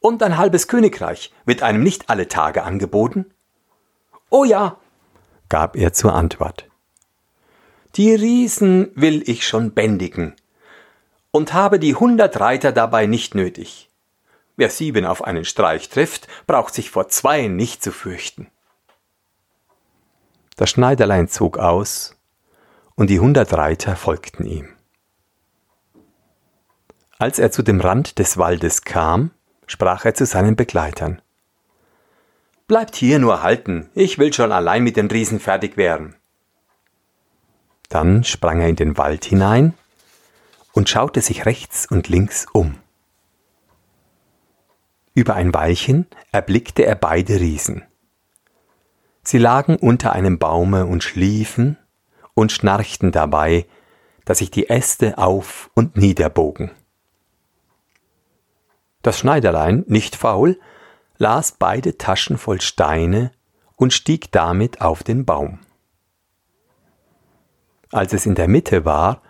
und 0.00 0.22
ein 0.22 0.38
halbes 0.38 0.66
Königreich 0.68 1.30
wird 1.44 1.62
einem 1.62 1.82
nicht 1.82 2.08
alle 2.08 2.26
Tage 2.26 2.62
angeboten? 2.62 3.26
Oh 4.30 4.44
ja, 4.44 4.78
gab 5.50 5.76
er 5.76 5.92
zur 5.92 6.14
Antwort. 6.14 6.66
Die 7.96 8.14
Riesen 8.14 8.90
will 8.94 9.22
ich 9.28 9.46
schon 9.46 9.72
bändigen 9.72 10.36
und 11.32 11.52
habe 11.52 11.78
die 11.78 11.94
hundert 11.94 12.40
Reiter 12.40 12.72
dabei 12.72 13.04
nicht 13.04 13.34
nötig. 13.34 13.90
Wer 14.56 14.70
sieben 14.70 15.04
auf 15.04 15.22
einen 15.22 15.44
Streich 15.44 15.90
trifft, 15.90 16.28
braucht 16.46 16.72
sich 16.72 16.90
vor 16.90 17.08
zweien 17.08 17.56
nicht 17.56 17.82
zu 17.82 17.92
fürchten. 17.92 18.48
Das 20.58 20.70
Schneiderlein 20.70 21.28
zog 21.28 21.56
aus, 21.56 22.16
und 22.96 23.10
die 23.10 23.20
hundert 23.20 23.52
Reiter 23.54 23.94
folgten 23.94 24.44
ihm. 24.44 24.68
Als 27.16 27.38
er 27.38 27.52
zu 27.52 27.62
dem 27.62 27.80
Rand 27.80 28.18
des 28.18 28.38
Waldes 28.38 28.82
kam, 28.82 29.30
sprach 29.68 30.04
er 30.04 30.14
zu 30.14 30.26
seinen 30.26 30.56
Begleitern. 30.56 31.22
Bleibt 32.66 32.96
hier 32.96 33.20
nur 33.20 33.44
halten, 33.44 33.88
ich 33.94 34.18
will 34.18 34.32
schon 34.32 34.50
allein 34.50 34.82
mit 34.82 34.96
den 34.96 35.06
Riesen 35.06 35.38
fertig 35.38 35.76
werden. 35.76 36.16
Dann 37.88 38.24
sprang 38.24 38.60
er 38.60 38.68
in 38.68 38.74
den 38.74 38.98
Wald 38.98 39.24
hinein 39.24 39.74
und 40.72 40.88
schaute 40.88 41.20
sich 41.20 41.46
rechts 41.46 41.86
und 41.86 42.08
links 42.08 42.46
um. 42.52 42.80
Über 45.14 45.36
ein 45.36 45.54
Weilchen 45.54 46.08
erblickte 46.32 46.84
er 46.84 46.96
beide 46.96 47.38
Riesen. 47.38 47.84
Sie 49.28 49.36
lagen 49.36 49.76
unter 49.76 50.14
einem 50.14 50.38
Baume 50.38 50.86
und 50.86 51.04
schliefen 51.04 51.76
und 52.32 52.50
schnarchten 52.50 53.12
dabei, 53.12 53.66
dass 54.24 54.38
sich 54.38 54.50
die 54.50 54.70
Äste 54.70 55.18
auf 55.18 55.70
und 55.74 55.98
niederbogen. 55.98 56.70
Das 59.02 59.18
Schneiderlein, 59.18 59.84
nicht 59.86 60.16
faul, 60.16 60.58
las 61.18 61.52
beide 61.52 61.98
Taschen 61.98 62.38
voll 62.38 62.62
Steine 62.62 63.30
und 63.76 63.92
stieg 63.92 64.32
damit 64.32 64.80
auf 64.80 65.02
den 65.02 65.26
Baum. 65.26 65.58
Als 67.92 68.14
es 68.14 68.24
in 68.24 68.34
der 68.34 68.48
Mitte 68.48 68.86
war, 68.86 69.20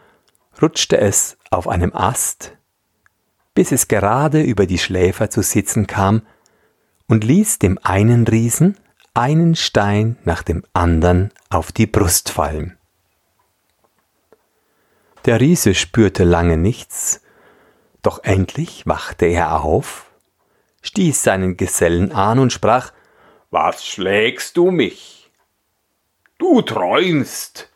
rutschte 0.63 0.97
es 0.99 1.39
auf 1.51 1.67
einem 1.67 1.93
Ast, 1.93 2.57
bis 3.53 3.73
es 3.73 3.89
gerade 3.89 4.43
über 4.43 4.67
die 4.67 4.79
Schläfer 4.79 5.29
zu 5.29 5.43
sitzen 5.43 5.89
kam 5.89 6.23
und 7.09 7.25
ließ 7.25 7.59
dem 7.59 7.81
einen 7.83 8.29
Riesen 8.29 8.79
einen 9.19 9.57
Stein 9.57 10.17
nach 10.23 10.45
dem 10.45 10.65
andern 10.75 11.33
auf 11.51 11.73
die 11.73 11.89
Brust 11.89 12.31
fallen. 12.31 12.79
Der 15.25 15.41
Riese 15.41 15.75
spürte 15.75 16.23
lange 16.23 16.57
nichts, 16.57 17.21
doch 18.01 18.23
endlich 18.23 18.87
wachte 18.87 19.27
er 19.27 19.65
auf, 19.65 20.07
stieß 20.83 21.21
seinen 21.21 21.57
Gesellen 21.57 22.13
an 22.13 22.39
und 22.39 22.53
sprach 22.53 22.93
Was 23.51 23.85
schlägst 23.85 24.57
du 24.57 24.71
mich? 24.71 25.33
Du 26.39 26.63
träumst, 26.63 27.71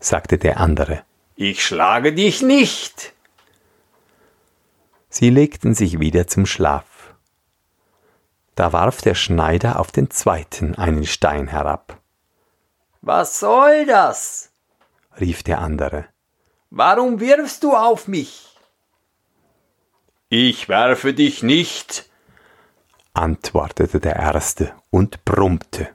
sagte 0.00 0.38
der 0.38 0.56
andere. 0.56 1.04
Ich 1.36 1.66
schlage 1.66 2.14
dich 2.14 2.40
nicht. 2.40 3.12
Sie 5.10 5.28
legten 5.28 5.74
sich 5.74 6.00
wieder 6.00 6.26
zum 6.26 6.46
Schlaf. 6.46 6.91
Da 8.54 8.72
warf 8.72 9.00
der 9.00 9.14
Schneider 9.14 9.80
auf 9.80 9.92
den 9.92 10.10
zweiten 10.10 10.74
einen 10.74 11.06
Stein 11.06 11.48
herab. 11.48 11.98
Was 13.00 13.40
soll 13.40 13.86
das? 13.86 14.50
rief 15.20 15.42
der 15.42 15.58
andere. 15.60 16.06
Warum 16.70 17.20
wirfst 17.20 17.64
du 17.64 17.72
auf 17.74 18.08
mich? 18.08 18.56
Ich 20.28 20.68
werfe 20.68 21.12
dich 21.12 21.42
nicht, 21.42 22.08
antwortete 23.12 24.00
der 24.00 24.16
erste 24.16 24.72
und 24.90 25.24
brummte. 25.24 25.88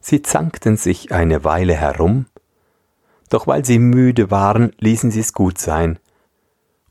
Sie 0.00 0.22
zankten 0.22 0.76
sich 0.76 1.10
eine 1.10 1.42
Weile 1.42 1.74
herum, 1.74 2.26
doch 3.30 3.46
weil 3.46 3.64
sie 3.64 3.78
müde 3.78 4.30
waren, 4.30 4.72
ließen 4.78 5.10
sie 5.10 5.20
es 5.20 5.32
gut 5.32 5.58
sein, 5.58 5.98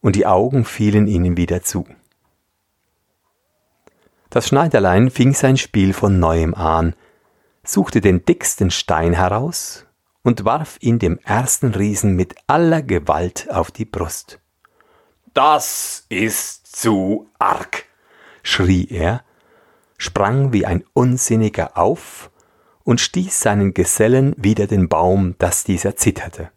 und 0.01 0.17
die 0.17 0.25
Augen 0.25 0.65
fielen 0.65 1.07
ihnen 1.07 1.37
wieder 1.37 1.61
zu. 1.63 1.85
Das 4.33 4.47
Schneiderlein 4.47 5.11
fing 5.11 5.35
sein 5.35 5.57
Spiel 5.57 5.93
von 5.93 6.17
neuem 6.17 6.55
an, 6.55 6.95
suchte 7.63 8.01
den 8.01 8.25
dicksten 8.25 8.71
Stein 8.71 9.13
heraus 9.13 9.85
und 10.23 10.43
warf 10.43 10.77
ihn 10.79 10.97
dem 10.97 11.19
ersten 11.19 11.75
Riesen 11.75 12.15
mit 12.15 12.33
aller 12.47 12.81
Gewalt 12.81 13.47
auf 13.51 13.69
die 13.69 13.85
Brust. 13.85 14.39
Das 15.35 16.07
ist 16.09 16.75
zu 16.75 17.29
arg, 17.37 17.85
schrie 18.41 18.87
er, 18.89 19.23
sprang 19.99 20.51
wie 20.51 20.65
ein 20.65 20.83
Unsinniger 20.93 21.77
auf 21.77 22.31
und 22.83 23.01
stieß 23.01 23.39
seinen 23.39 23.75
Gesellen 23.75 24.33
wider 24.35 24.65
den 24.65 24.89
Baum, 24.89 25.35
dass 25.37 25.63
dieser 25.63 25.95
zitterte. 25.95 26.49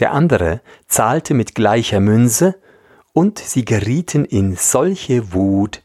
Der 0.00 0.10
andere 0.10 0.60
zahlte 0.88 1.34
mit 1.34 1.54
gleicher 1.54 2.00
Münze 2.00 2.60
und 3.12 3.38
sie 3.38 3.64
gerieten 3.64 4.24
in 4.24 4.56
solche 4.56 5.32
Wut, 5.32 5.82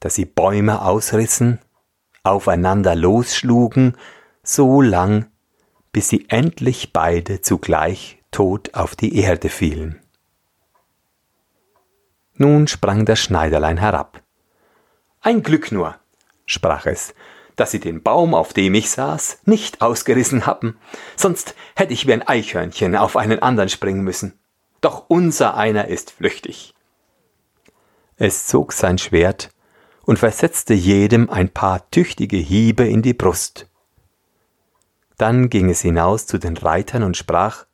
dass 0.00 0.14
sie 0.14 0.24
Bäume 0.24 0.82
ausrissen, 0.82 1.60
aufeinander 2.22 2.94
losschlugen, 2.94 3.96
so 4.42 4.80
lang, 4.80 5.26
bis 5.92 6.08
sie 6.08 6.26
endlich 6.28 6.92
beide 6.92 7.40
zugleich 7.40 8.22
tot 8.30 8.74
auf 8.74 8.96
die 8.96 9.16
Erde 9.16 9.48
fielen. 9.48 10.00
Nun 12.36 12.66
sprang 12.66 13.04
das 13.04 13.20
Schneiderlein 13.20 13.78
herab. 13.78 14.22
Ein 15.20 15.42
Glück 15.42 15.70
nur, 15.70 15.96
sprach 16.44 16.86
es, 16.86 17.14
dass 17.56 17.70
sie 17.70 17.78
den 17.78 18.02
Baum, 18.02 18.34
auf 18.34 18.52
dem 18.52 18.74
ich 18.74 18.90
saß, 18.90 19.42
nicht 19.44 19.80
ausgerissen 19.80 20.44
haben, 20.44 20.76
sonst 21.16 21.54
hätte 21.76 21.92
ich 21.92 22.06
wie 22.08 22.12
ein 22.12 22.26
Eichhörnchen 22.26 22.96
auf 22.96 23.16
einen 23.16 23.38
anderen 23.38 23.68
springen 23.68 24.02
müssen 24.02 24.38
doch 24.84 25.06
unser 25.08 25.56
einer 25.56 25.88
ist 25.88 26.10
flüchtig. 26.10 26.74
Es 28.16 28.46
zog 28.46 28.72
sein 28.72 28.98
Schwert 28.98 29.50
und 30.04 30.18
versetzte 30.18 30.74
jedem 30.74 31.30
ein 31.30 31.48
paar 31.48 31.90
tüchtige 31.90 32.36
Hiebe 32.36 32.86
in 32.86 33.00
die 33.00 33.14
Brust. 33.14 33.68
Dann 35.16 35.48
ging 35.48 35.70
es 35.70 35.80
hinaus 35.80 36.26
zu 36.26 36.38
den 36.38 36.56
Reitern 36.56 37.02
und 37.02 37.16
sprach 37.16 37.64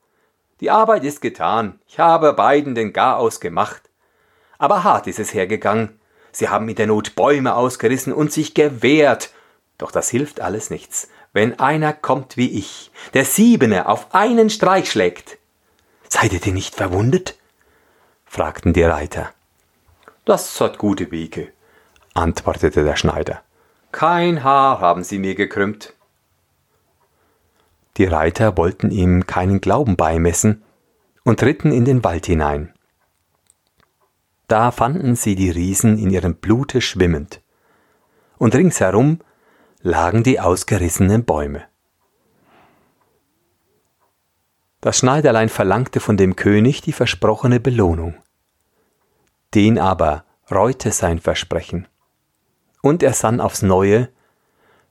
Die 0.60 0.70
Arbeit 0.70 1.04
ist 1.04 1.20
getan, 1.20 1.80
ich 1.88 1.98
habe 1.98 2.32
beiden 2.34 2.74
den 2.74 2.92
Garaus 2.92 3.40
gemacht. 3.40 3.90
Aber 4.58 4.84
hart 4.84 5.06
ist 5.06 5.18
es 5.18 5.34
hergegangen, 5.34 5.98
sie 6.30 6.48
haben 6.48 6.66
mit 6.66 6.78
der 6.78 6.86
Not 6.86 7.16
Bäume 7.16 7.54
ausgerissen 7.54 8.12
und 8.12 8.30
sich 8.30 8.54
gewehrt, 8.54 9.32
doch 9.78 9.90
das 9.90 10.10
hilft 10.10 10.40
alles 10.40 10.70
nichts, 10.70 11.08
wenn 11.32 11.58
einer 11.58 11.92
kommt 11.92 12.36
wie 12.36 12.50
ich, 12.50 12.92
der 13.14 13.24
Siebene 13.24 13.88
auf 13.88 14.14
einen 14.14 14.50
Streich 14.50 14.90
schlägt, 14.90 15.39
Seid 16.12 16.32
ihr 16.32 16.40
denn 16.40 16.54
nicht 16.54 16.74
verwundet? 16.74 17.38
fragten 18.26 18.72
die 18.72 18.82
Reiter. 18.82 19.30
Das 20.24 20.60
hat 20.60 20.76
gute 20.76 21.10
Wege, 21.10 21.52
antwortete 22.14 22.84
der 22.84 22.96
Schneider. 22.96 23.42
Kein 23.92 24.44
Haar 24.44 24.80
haben 24.80 25.02
sie 25.02 25.18
mir 25.18 25.34
gekrümmt. 25.34 25.94
Die 27.96 28.04
Reiter 28.04 28.56
wollten 28.56 28.90
ihm 28.90 29.26
keinen 29.26 29.60
Glauben 29.60 29.96
beimessen 29.96 30.62
und 31.24 31.42
ritten 31.42 31.72
in 31.72 31.84
den 31.84 32.04
Wald 32.04 32.26
hinein. 32.26 32.72
Da 34.48 34.72
fanden 34.72 35.16
sie 35.16 35.36
die 35.36 35.50
Riesen 35.50 35.98
in 35.98 36.10
ihrem 36.10 36.34
Blute 36.34 36.80
schwimmend, 36.80 37.40
und 38.38 38.54
ringsherum 38.54 39.20
lagen 39.80 40.22
die 40.22 40.40
ausgerissenen 40.40 41.24
Bäume. 41.24 41.69
Das 44.80 44.98
Schneiderlein 44.98 45.50
verlangte 45.50 46.00
von 46.00 46.16
dem 46.16 46.36
König 46.36 46.80
die 46.80 46.92
versprochene 46.92 47.60
Belohnung. 47.60 48.14
Den 49.54 49.78
aber 49.78 50.24
reute 50.50 50.90
sein 50.90 51.18
Versprechen, 51.18 51.86
und 52.82 53.02
er 53.02 53.12
sann 53.12 53.40
aufs 53.40 53.62
neue, 53.62 54.08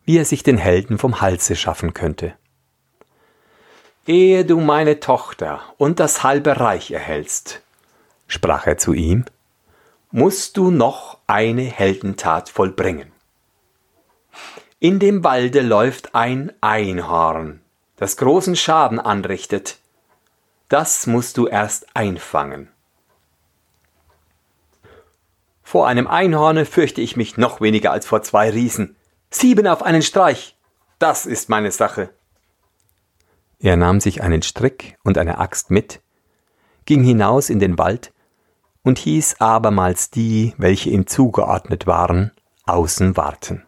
wie 0.06 0.18
er 0.18 0.26
sich 0.26 0.44
den 0.44 0.58
Helden 0.58 0.98
vom 0.98 1.22
Halse 1.22 1.56
schaffen 1.56 1.94
könnte. 1.94 2.36
Ehe 4.06 4.46
du 4.46 4.60
meine 4.60 5.00
Tochter 5.00 5.62
und 5.78 6.00
das 6.00 6.24
halbe 6.24 6.60
Reich 6.60 6.92
erhältst, 6.92 7.62
sprach 8.28 8.68
er 8.68 8.78
zu 8.78 8.94
ihm, 8.94 9.26
musst 10.12 10.58
du 10.58 10.72
noch 10.72 11.18
eine 11.28 11.64
Heldentat 11.64 12.50
vollbringen. 12.50 13.12
In 14.80 15.00
dem 15.00 15.24
Walde 15.24 15.62
läuft 15.62 16.16
ein 16.16 16.54
Einhorn, 16.62 17.62
das 18.00 18.16
großen 18.16 18.56
Schaden 18.56 18.98
anrichtet. 18.98 19.78
Das 20.70 21.06
musst 21.06 21.38
du 21.38 21.48
erst 21.48 21.98
einfangen. 21.98 22.70
Vor 25.64 25.86
einem 25.86 26.08
Einhorne 26.08 26.66
fürchte 26.66 27.02
ich 27.02 27.18
mich 27.18 27.36
noch 27.36 27.60
weniger 27.60 27.92
als 27.92 28.08
vor 28.08 28.24
zwei 28.24 28.50
Riesen. 28.50 28.96
Sieben 29.30 29.68
auf 29.68 29.84
einen 29.84 30.02
Streich. 30.02 30.58
Das 30.98 31.26
ist 31.26 31.50
meine 31.50 31.72
Sache. 31.72 32.10
Er 33.60 33.76
nahm 33.76 34.00
sich 34.00 34.24
einen 34.24 34.44
Strick 34.44 34.98
und 35.04 35.18
eine 35.18 35.38
Axt 35.38 35.70
mit, 35.70 36.00
ging 36.86 37.04
hinaus 37.04 37.50
in 37.50 37.60
den 37.60 37.78
Wald 37.78 38.14
und 38.82 38.98
hieß 38.98 39.42
abermals 39.42 40.10
die, 40.10 40.54
welche 40.58 40.90
ihm 40.90 41.06
zugeordnet 41.06 41.86
waren, 41.86 42.32
außen 42.66 43.18
warten. 43.18 43.66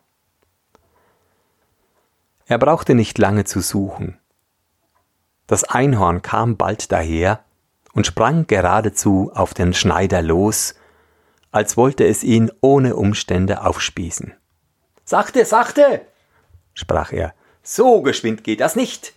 Er 2.46 2.58
brauchte 2.58 2.96
nicht 2.96 3.18
lange 3.18 3.44
zu 3.44 3.60
suchen. 3.60 4.21
Das 5.48 5.64
Einhorn 5.64 6.22
kam 6.22 6.58
bald 6.58 6.92
daher 6.92 7.44
und 7.94 8.08
sprang 8.08 8.48
geradezu 8.48 9.32
auf 9.34 9.54
den 9.54 9.74
Schneider 9.74 10.22
los, 10.22 10.76
als 11.52 11.76
wollte 11.78 12.06
es 12.06 12.24
ihn 12.24 12.52
ohne 12.62 12.96
Umstände 12.96 13.66
aufspießen. 13.66 14.34
Sachte, 15.04 15.46
sachte, 15.46 16.02
sprach 16.74 17.12
er, 17.12 17.34
so 17.64 18.02
geschwind 18.02 18.44
geht 18.44 18.62
das 18.62 18.76
nicht. 18.76 19.14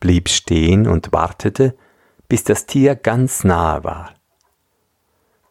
Blieb 0.00 0.28
stehen 0.28 0.86
und 0.86 1.12
wartete, 1.12 1.74
bis 2.28 2.44
das 2.44 2.66
Tier 2.66 2.94
ganz 2.94 3.44
nahe 3.44 3.84
war. 3.84 4.14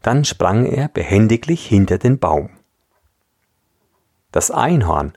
Dann 0.01 0.23
sprang 0.25 0.65
er 0.65 0.87
behendiglich 0.87 1.65
hinter 1.65 1.97
den 1.97 2.19
Baum. 2.19 2.51
Das 4.31 4.51
Einhorn 4.51 5.13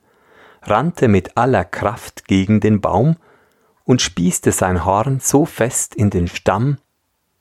rannte 0.62 1.08
mit 1.08 1.36
aller 1.36 1.64
Kraft 1.64 2.26
gegen 2.26 2.60
den 2.60 2.80
Baum 2.80 3.16
und 3.92 4.00
spießte 4.00 4.52
sein 4.52 4.86
Horn 4.86 5.20
so 5.20 5.44
fest 5.44 5.94
in 5.94 6.08
den 6.08 6.26
Stamm, 6.26 6.78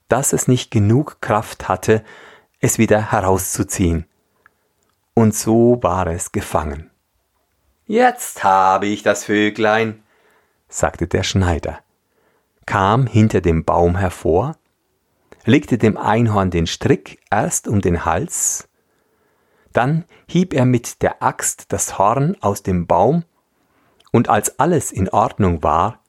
dass 0.10 0.34
es 0.34 0.50
nicht 0.50 0.70
genug 0.70 1.22
Kraft 1.22 1.70
hatte, 1.70 2.04
es 2.60 2.78
wieder 2.78 3.14
herauszuziehen. 3.14 4.04
Und 5.14 5.34
so 5.34 5.80
war 5.82 6.08
es 6.08 6.34
gefangen. 6.34 6.92
Jetzt 7.86 8.44
habe 8.44 8.88
ich 8.88 9.02
das 9.02 9.24
Vöglein, 9.24 10.04
sagte 10.68 11.08
der 11.08 11.24
Schneider, 11.24 11.80
kam 12.66 13.08
hinter 13.08 13.40
dem 13.40 13.64
Baum 13.64 13.96
hervor, 13.96 14.58
legte 15.46 15.78
dem 15.78 15.96
Einhorn 15.96 16.52
den 16.52 16.68
Strick 16.68 17.22
erst 17.32 17.70
um 17.70 17.80
den 17.80 18.04
Hals, 18.04 18.68
dann 19.72 20.04
hieb 20.28 20.54
er 20.54 20.66
mit 20.66 21.02
der 21.02 21.24
Axt 21.24 21.72
das 21.72 21.98
Horn 21.98 22.36
aus 22.42 22.62
dem 22.62 22.88
Baum, 22.88 23.24
und 24.12 24.28
als 24.28 24.60
alles 24.60 24.92
in 24.92 25.08
Ordnung 25.08 25.64
war, 25.64 26.01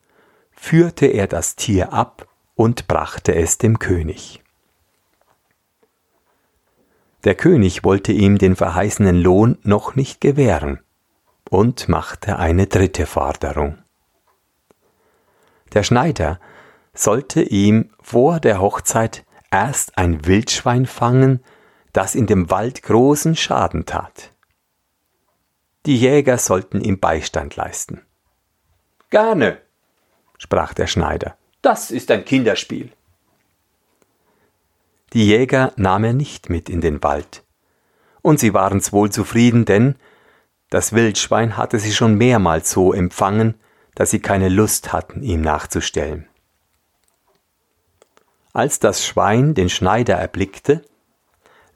führte 0.63 1.07
er 1.07 1.27
das 1.27 1.57
Tier 1.57 1.91
ab 1.91 2.25
und 2.55 2.87
brachte 2.87 3.35
es 3.35 3.57
dem 3.57 3.79
König. 3.79 4.41
Der 7.25 7.35
König 7.35 7.83
wollte 7.83 8.13
ihm 8.13 8.37
den 8.37 8.55
verheißenen 8.55 9.19
Lohn 9.19 9.57
noch 9.63 9.95
nicht 9.95 10.21
gewähren 10.21 10.79
und 11.49 11.89
machte 11.89 12.39
eine 12.39 12.65
dritte 12.65 13.05
Forderung. 13.05 13.77
Der 15.73 15.83
Schneider 15.83 16.39
sollte 16.93 17.41
ihm 17.41 17.89
vor 18.01 18.39
der 18.39 18.61
Hochzeit 18.61 19.25
erst 19.51 19.97
ein 19.97 20.25
Wildschwein 20.25 20.85
fangen, 20.85 21.43
das 21.91 22.15
in 22.15 22.25
dem 22.25 22.49
Wald 22.49 22.83
großen 22.83 23.35
Schaden 23.35 23.85
tat. 23.85 24.31
Die 25.85 25.97
Jäger 25.97 26.37
sollten 26.37 26.79
ihm 26.79 27.01
Beistand 27.01 27.57
leisten. 27.57 28.01
Gerne, 29.09 29.62
sprach 30.43 30.73
der 30.73 30.87
Schneider, 30.87 31.37
das 31.61 31.89
ist 31.89 32.11
ein 32.11 32.25
Kinderspiel. 32.25 32.91
Die 35.13 35.25
Jäger 35.25 35.71
nahm 35.77 36.03
er 36.03 36.11
nicht 36.11 36.49
mit 36.49 36.69
in 36.69 36.81
den 36.81 37.01
Wald, 37.01 37.43
und 38.21 38.41
sie 38.41 38.53
waren's 38.53 38.91
wohl 38.91 39.09
zufrieden, 39.09 39.63
denn 39.63 39.95
das 40.69 40.91
Wildschwein 40.91 41.55
hatte 41.55 41.79
sie 41.79 41.93
schon 41.93 42.15
mehrmals 42.15 42.71
so 42.71 42.91
empfangen, 42.91 43.55
dass 43.95 44.11
sie 44.11 44.19
keine 44.19 44.49
Lust 44.49 44.91
hatten, 44.91 45.23
ihm 45.23 45.39
nachzustellen. 45.39 46.27
Als 48.51 48.79
das 48.79 49.05
Schwein 49.05 49.53
den 49.53 49.69
Schneider 49.69 50.15
erblickte, 50.15 50.83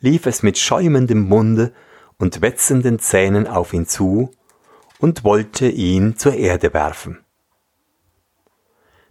lief 0.02 0.26
es 0.26 0.44
mit 0.44 0.58
schäumendem 0.58 1.22
Munde 1.30 1.74
und 2.18 2.42
wetzenden 2.42 3.00
Zähnen 3.00 3.48
auf 3.48 3.72
ihn 3.72 3.88
zu 3.88 4.32
und 5.00 5.24
wollte 5.24 5.70
ihn 5.70 6.18
zur 6.18 6.34
Erde 6.34 6.74
werfen. 6.74 7.24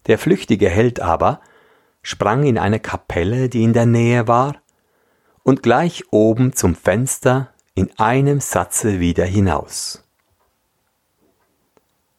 Der 0.07 0.19
flüchtige 0.19 0.69
Held 0.69 1.01
aber 1.01 1.41
sprang 2.03 2.45
in 2.45 2.59
eine 2.59 2.79
Kapelle, 2.79 3.49
die 3.49 3.65
in 3.65 3.73
der 3.73 3.87
Nähe 3.87 4.29
war, 4.29 4.57
und 5.43 5.63
gleich 5.63 6.05
oben 6.11 6.53
zum 6.53 6.75
Fenster 6.75 7.53
in 7.75 7.91
einem 7.99 8.41
Satze 8.41 9.01
wieder 9.01 9.25
hinaus. 9.25 10.05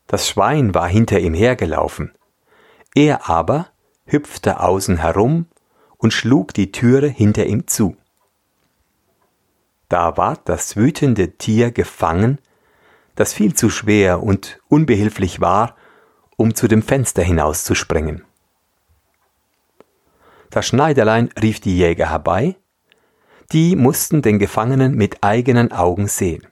Das 0.08 0.28
Schwein 0.28 0.74
war 0.74 0.88
hinter 0.88 1.20
ihm 1.20 1.34
hergelaufen, 1.34 2.14
er 2.96 3.30
aber 3.30 3.68
hüpfte 4.06 4.60
außen 4.60 4.98
herum 4.98 5.46
und 5.98 6.12
schlug 6.12 6.54
die 6.54 6.72
Türe 6.72 7.08
hinter 7.08 7.46
ihm 7.46 7.68
zu. 7.68 7.96
Da 9.90 10.18
ward 10.18 10.42
das 10.50 10.76
wütende 10.76 11.38
Tier 11.38 11.72
gefangen, 11.72 12.40
das 13.16 13.34
viel 13.34 13.54
zu 13.54 13.70
schwer 13.70 14.22
und 14.22 14.60
unbehilflich 14.68 15.40
war, 15.40 15.76
um 16.38 16.56
zu 16.56 16.68
dem 16.68 16.82
Fenster 16.82 17.24
hinauszuspringen. 17.24 18.24
Das 20.50 20.66
Schneiderlein 20.66 21.30
rief 21.42 21.60
die 21.60 21.78
Jäger 21.78 22.10
herbei, 22.10 22.56
die 23.52 23.76
mussten 23.76 24.22
den 24.22 24.40
Gefangenen 24.40 24.96
mit 24.96 25.24
eigenen 25.24 25.72
Augen 25.72 26.08
sehen. 26.08 26.48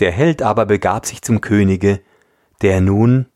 Der 0.00 0.12
Held 0.12 0.42
aber 0.42 0.66
begab 0.66 1.06
sich 1.06 1.22
zum 1.22 1.40
Könige, 1.40 2.00
der 2.62 2.80
nun, 2.80 3.26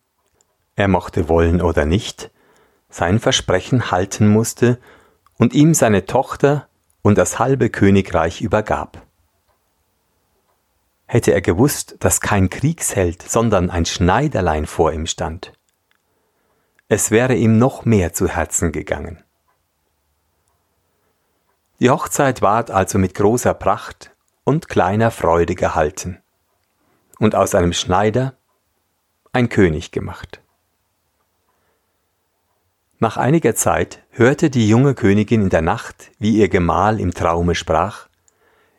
er 0.76 0.88
mochte 0.88 1.28
wollen 1.28 1.62
oder 1.62 1.84
nicht, 1.84 2.30
sein 2.88 3.20
Versprechen 3.20 3.90
halten 3.90 4.28
musste 4.28 4.78
und 5.38 5.52
ihm 5.52 5.74
seine 5.74 6.06
Tochter 6.06 6.68
und 7.02 7.18
das 7.18 7.38
halbe 7.38 7.70
Königreich 7.70 8.40
übergab. 8.40 9.06
Hätte 11.06 11.32
er 11.32 11.40
gewusst, 11.40 11.96
dass 12.00 12.20
kein 12.20 12.50
Kriegsheld, 12.50 13.22
sondern 13.22 13.70
ein 13.70 13.86
Schneiderlein 13.86 14.66
vor 14.66 14.92
ihm 14.92 15.06
stand, 15.06 15.52
es 16.88 17.10
wäre 17.10 17.34
ihm 17.34 17.58
noch 17.58 17.84
mehr 17.84 18.12
zu 18.12 18.28
Herzen 18.28 18.70
gegangen. 18.70 19.22
Die 21.80 21.90
Hochzeit 21.90 22.42
ward 22.42 22.70
also 22.70 22.98
mit 22.98 23.14
großer 23.14 23.54
Pracht 23.54 24.14
und 24.44 24.68
kleiner 24.68 25.10
Freude 25.10 25.54
gehalten 25.54 26.22
und 27.18 27.34
aus 27.34 27.54
einem 27.54 27.72
Schneider 27.72 28.34
ein 29.32 29.48
König 29.48 29.92
gemacht. 29.92 30.40
Nach 32.98 33.16
einiger 33.16 33.54
Zeit 33.54 34.02
hörte 34.10 34.50
die 34.50 34.68
junge 34.68 34.94
Königin 34.94 35.42
in 35.42 35.50
der 35.50 35.62
Nacht, 35.62 36.12
wie 36.18 36.36
ihr 36.36 36.48
Gemahl 36.48 37.00
im 37.00 37.12
Traume 37.12 37.54
sprach 37.54 38.08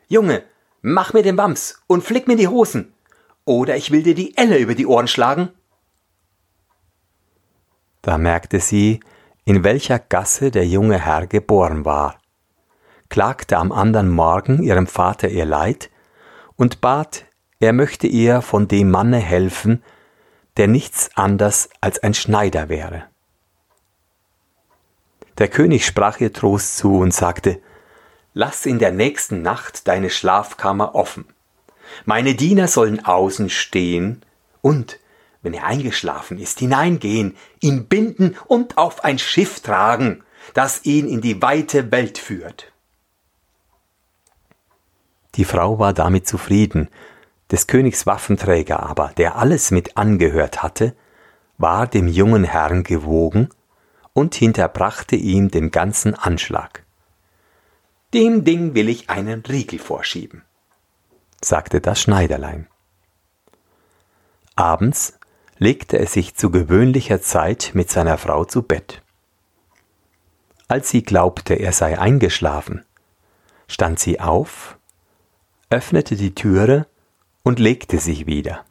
Junge, 0.08 0.44
mach 0.86 1.12
mir 1.12 1.24
den 1.24 1.36
Wams 1.36 1.82
und 1.88 2.04
flick 2.04 2.28
mir 2.28 2.36
die 2.36 2.46
Hosen, 2.46 2.92
oder 3.44 3.76
ich 3.76 3.90
will 3.90 4.04
dir 4.04 4.14
die 4.14 4.36
Elle 4.36 4.58
über 4.58 4.76
die 4.76 4.86
Ohren 4.86 5.08
schlagen. 5.08 5.50
Da 8.02 8.18
merkte 8.18 8.60
sie, 8.60 9.00
in 9.44 9.64
welcher 9.64 9.98
Gasse 9.98 10.52
der 10.52 10.64
junge 10.64 11.04
Herr 11.04 11.26
geboren 11.26 11.84
war, 11.84 12.20
klagte 13.08 13.56
am 13.56 13.72
andern 13.72 14.08
Morgen 14.08 14.62
ihrem 14.62 14.86
Vater 14.86 15.28
ihr 15.28 15.44
Leid 15.44 15.90
und 16.54 16.80
bat, 16.80 17.24
er 17.58 17.72
möchte 17.72 18.06
ihr 18.06 18.40
von 18.40 18.68
dem 18.68 18.88
Manne 18.88 19.18
helfen, 19.18 19.82
der 20.56 20.68
nichts 20.68 21.10
anders 21.16 21.68
als 21.80 21.98
ein 21.98 22.14
Schneider 22.14 22.68
wäre. 22.68 23.06
Der 25.38 25.48
König 25.48 25.84
sprach 25.84 26.20
ihr 26.20 26.32
Trost 26.32 26.76
zu 26.76 26.98
und 26.98 27.12
sagte, 27.12 27.60
Lass 28.38 28.66
in 28.66 28.78
der 28.78 28.92
nächsten 28.92 29.40
Nacht 29.40 29.88
deine 29.88 30.10
Schlafkammer 30.10 30.94
offen. 30.94 31.24
Meine 32.04 32.34
Diener 32.34 32.68
sollen 32.68 33.02
außen 33.02 33.48
stehen 33.48 34.20
und, 34.60 35.00
wenn 35.40 35.54
er 35.54 35.64
eingeschlafen 35.64 36.38
ist, 36.38 36.58
hineingehen, 36.58 37.34
ihn 37.60 37.86
binden 37.86 38.36
und 38.46 38.76
auf 38.76 39.04
ein 39.04 39.18
Schiff 39.18 39.60
tragen, 39.60 40.22
das 40.52 40.84
ihn 40.84 41.08
in 41.08 41.22
die 41.22 41.40
weite 41.40 41.90
Welt 41.90 42.18
führt. 42.18 42.70
Die 45.36 45.46
Frau 45.46 45.78
war 45.78 45.94
damit 45.94 46.28
zufrieden, 46.28 46.90
des 47.50 47.66
Königs 47.66 48.04
Waffenträger 48.04 48.82
aber, 48.82 49.12
der 49.16 49.36
alles 49.36 49.70
mit 49.70 49.96
angehört 49.96 50.62
hatte, 50.62 50.94
war 51.56 51.86
dem 51.86 52.06
jungen 52.06 52.44
Herrn 52.44 52.84
gewogen 52.84 53.48
und 54.12 54.34
hinterbrachte 54.34 55.16
ihm 55.16 55.50
den 55.50 55.70
ganzen 55.70 56.14
Anschlag. 56.14 56.85
Dem 58.16 58.44
Ding 58.44 58.74
will 58.74 58.88
ich 58.88 59.10
einen 59.10 59.42
Riegel 59.42 59.78
vorschieben, 59.78 60.42
sagte 61.42 61.82
das 61.82 62.00
Schneiderlein. 62.00 62.66
Abends 64.54 65.18
legte 65.58 65.98
er 65.98 66.06
sich 66.06 66.34
zu 66.34 66.50
gewöhnlicher 66.50 67.20
Zeit 67.20 67.72
mit 67.74 67.90
seiner 67.90 68.16
Frau 68.16 68.46
zu 68.46 68.62
Bett. 68.62 69.02
Als 70.66 70.88
sie 70.88 71.02
glaubte, 71.02 71.56
er 71.56 71.72
sei 71.72 71.98
eingeschlafen, 71.98 72.86
stand 73.68 73.98
sie 73.98 74.18
auf, 74.18 74.78
öffnete 75.68 76.16
die 76.16 76.34
Türe 76.34 76.86
und 77.42 77.58
legte 77.58 77.98
sich 77.98 78.24
wieder. 78.24 78.64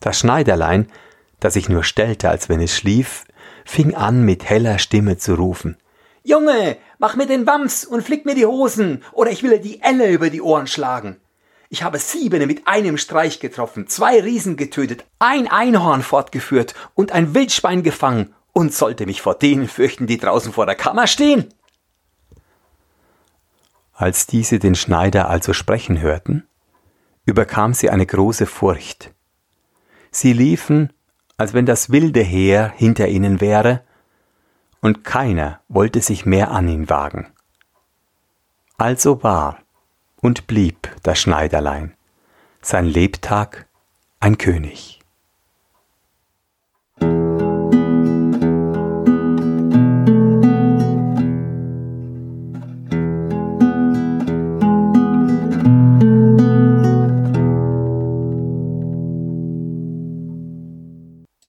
Das 0.00 0.18
Schneiderlein, 0.18 0.92
das 1.40 1.54
sich 1.54 1.70
nur 1.70 1.82
stellte, 1.82 2.28
als 2.28 2.50
wenn 2.50 2.60
es 2.60 2.76
schlief, 2.76 3.24
fing 3.64 3.94
an 3.94 4.22
mit 4.22 4.44
heller 4.44 4.78
Stimme 4.78 5.16
zu 5.16 5.32
rufen. 5.34 5.78
Junge, 6.24 6.76
mach 6.98 7.16
mir 7.16 7.26
den 7.26 7.46
Wams 7.46 7.84
und 7.84 8.02
flick 8.02 8.24
mir 8.24 8.34
die 8.34 8.46
Hosen, 8.46 9.02
oder 9.12 9.30
ich 9.30 9.42
will 9.42 9.50
dir 9.50 9.60
die 9.60 9.82
Elle 9.82 10.10
über 10.10 10.30
die 10.30 10.42
Ohren 10.42 10.66
schlagen. 10.66 11.16
Ich 11.68 11.82
habe 11.82 11.98
siebene 11.98 12.46
mit 12.46 12.68
einem 12.68 12.98
Streich 12.98 13.40
getroffen, 13.40 13.88
zwei 13.88 14.20
Riesen 14.20 14.56
getötet, 14.56 15.04
ein 15.18 15.48
Einhorn 15.48 16.02
fortgeführt 16.02 16.74
und 16.94 17.12
ein 17.12 17.34
Wildschwein 17.34 17.82
gefangen 17.82 18.34
und 18.52 18.74
sollte 18.74 19.06
mich 19.06 19.22
vor 19.22 19.34
denen 19.34 19.68
fürchten, 19.68 20.06
die 20.06 20.18
draußen 20.18 20.52
vor 20.52 20.66
der 20.66 20.74
Kammer 20.74 21.06
stehen. 21.06 21.52
Als 23.94 24.26
diese 24.26 24.58
den 24.58 24.74
Schneider 24.74 25.28
also 25.28 25.52
sprechen 25.52 26.00
hörten, 26.00 26.46
überkam 27.24 27.72
sie 27.74 27.90
eine 27.90 28.06
große 28.06 28.46
Furcht. 28.46 29.12
Sie 30.10 30.32
liefen, 30.32 30.92
als 31.36 31.54
wenn 31.54 31.66
das 31.66 31.90
wilde 31.90 32.20
Heer 32.20 32.72
hinter 32.76 33.08
ihnen 33.08 33.40
wäre, 33.40 33.82
und 34.82 35.04
keiner 35.04 35.60
wollte 35.68 36.02
sich 36.02 36.26
mehr 36.26 36.50
an 36.50 36.68
ihn 36.68 36.90
wagen. 36.90 37.32
Also 38.76 39.22
war 39.22 39.58
und 40.20 40.46
blieb 40.46 40.94
das 41.02 41.18
Schneiderlein, 41.20 41.94
sein 42.60 42.84
Lebtag 42.84 43.66
ein 44.20 44.36
König. 44.36 45.01